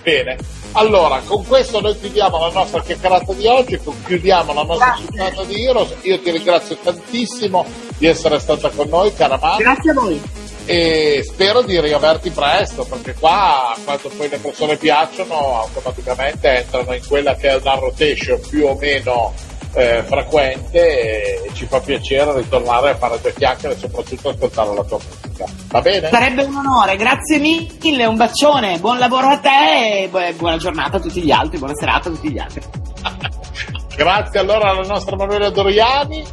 Bene, 0.08 0.38
allora 0.72 1.20
con 1.26 1.46
questo 1.46 1.82
noi 1.82 2.00
chiudiamo 2.00 2.40
la 2.40 2.50
nostra 2.50 2.82
chiacchierata 2.82 3.34
di 3.34 3.46
oggi, 3.46 3.78
chiudiamo 4.06 4.54
la 4.54 4.64
nostra 4.64 4.98
puntata 5.06 5.44
di 5.44 5.66
Heroes. 5.66 5.96
Io 6.04 6.22
ti 6.22 6.32
ringrazio 6.32 6.78
tantissimo 6.78 7.66
di 7.98 8.08
essere 8.08 8.40
stata 8.40 8.70
con 8.70 8.88
noi, 8.88 9.14
cara 9.14 9.38
Manu, 9.38 9.58
Grazie 9.58 9.92
a 9.92 9.94
voi. 9.94 10.22
e 10.64 11.24
spero 11.26 11.62
di 11.62 11.78
riaverti 11.82 12.30
presto, 12.30 12.86
perché 12.86 13.16
qua 13.16 13.76
quando 13.84 14.10
poi 14.16 14.30
le 14.30 14.38
persone 14.38 14.78
piacciono 14.78 15.60
automaticamente 15.60 16.56
entrano 16.60 16.94
in 16.94 17.06
quella 17.06 17.36
che 17.36 17.50
è 17.50 17.56
una 17.56 17.74
rotation 17.74 18.40
più 18.48 18.66
o 18.66 18.78
meno 18.80 19.34
eh, 19.74 20.04
frequente 20.04 21.44
e 21.44 21.50
ci 21.52 21.66
fa 21.66 21.82
piacere 21.82 22.34
ritornare 22.34 22.92
a 22.92 22.96
fare 22.96 23.20
due 23.20 23.34
chiacchiere 23.34 23.76
e 23.76 23.78
soprattutto 23.78 24.30
ascoltare 24.30 24.74
la 24.74 24.84
tua 24.86 25.00
musica. 25.04 25.27
Va 25.68 25.82
bene? 25.82 26.10
Sarebbe 26.10 26.44
un 26.44 26.56
onore, 26.56 26.96
grazie 26.96 27.40
mille, 27.40 28.06
un 28.06 28.16
bacione, 28.16 28.80
buon 28.80 28.98
lavoro 28.98 29.28
a 29.28 29.38
te 29.38 30.04
e 30.04 30.08
bu- 30.10 30.36
buona 30.38 30.58
giornata 30.58 30.98
a 30.98 31.00
tutti 31.00 31.22
gli 31.22 31.32
altri, 31.32 31.58
buona 31.58 31.76
serata 31.76 32.10
a 32.10 32.12
tutti 32.12 32.32
gli 32.32 32.40
altri. 32.40 32.62
Grazie 33.98 34.40
allora 34.40 34.70
alla 34.70 34.86
nostra 34.86 35.16
Manuela 35.16 35.50
Doriani 35.50 36.24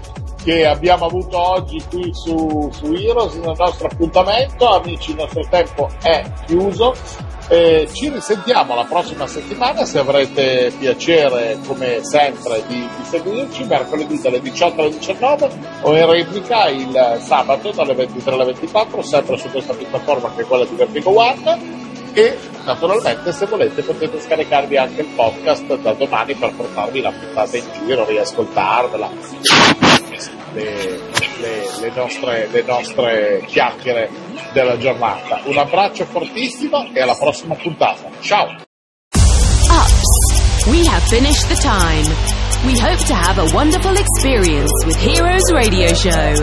che 0.44 0.66
abbiamo 0.66 1.06
avuto 1.06 1.38
oggi 1.38 1.82
qui 1.88 2.10
su, 2.12 2.70
su 2.70 2.92
Heroes 2.92 3.34
nel 3.36 3.54
nostro 3.56 3.86
appuntamento. 3.86 4.68
Amici, 4.68 5.10
il 5.12 5.16
nostro 5.16 5.46
tempo 5.48 5.88
è 6.02 6.22
chiuso. 6.44 6.94
Eh, 7.48 7.86
ci 7.92 8.08
risentiamo 8.08 8.74
la 8.74 8.84
prossima 8.84 9.26
settimana 9.26 9.84
se 9.84 9.98
avrete 9.98 10.72
piacere 10.78 11.58
come 11.66 12.02
sempre 12.02 12.62
di, 12.66 12.76
di 12.76 13.04
seguirci 13.04 13.64
mercoledì 13.64 14.18
dalle 14.18 14.40
18 14.40 14.80
alle 14.80 14.90
19 14.90 15.50
o 15.82 15.94
in 15.94 16.10
replica 16.10 16.68
il 16.68 17.18
sabato 17.20 17.70
dalle 17.72 17.92
23 17.92 18.32
alle 18.32 18.44
24 18.46 19.02
sempre 19.02 19.36
su 19.36 19.50
questa 19.50 19.74
piattaforma 19.74 20.32
che 20.34 20.40
è 20.40 20.46
quella 20.46 20.64
di 20.64 20.74
Vertigo 20.74 21.14
One. 21.14 21.82
E 22.14 22.38
naturalmente 22.64 23.32
se 23.32 23.44
volete 23.44 23.82
potete 23.82 24.20
scaricarvi 24.20 24.76
anche 24.78 25.02
il 25.02 25.08
podcast 25.08 25.76
da 25.78 25.92
domani 25.92 26.34
per 26.34 26.54
portarvi 26.54 27.00
la 27.00 27.10
puntata 27.10 27.56
in 27.56 27.64
giro, 27.84 28.06
riascoltarvela, 28.06 29.10
le, 30.54 31.00
le- 31.44 31.80
le 31.80 31.90
nostre, 31.94 32.48
le 32.50 32.62
nostre 32.62 33.44
chiacchiere 33.46 34.08
della 34.52 34.76
giornata. 34.78 35.40
Un 35.44 35.58
abbraccio 35.58 36.04
fortissimo 36.06 36.88
e 36.94 37.00
alla 37.00 37.14
prossima 37.14 37.54
puntata. 37.54 38.08
Ciao! 38.20 38.46
Ups. 39.14 40.66
We 40.66 40.86
have 40.86 41.02
finished 41.08 41.46
the 41.48 41.56
time. 41.56 42.06
We 42.64 42.78
hope 42.78 42.98
to 43.06 43.14
have 43.14 43.38
a 43.38 43.44
wonderful 43.54 43.94
experience 43.94 44.72
with 44.86 44.96
Heroes 44.96 45.52
Radio 45.52 45.92
Show. 45.92 46.34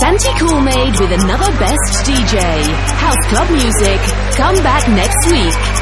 Santi 0.00 0.28
Coolmade 0.36 0.98
with 1.00 1.12
another 1.12 1.50
best 1.58 2.04
DJ. 2.04 2.38
House 3.00 3.16
club 3.28 3.48
music. 3.50 3.98
Come 4.36 4.56
back 4.62 4.86
next 4.88 5.30
week. 5.30 5.81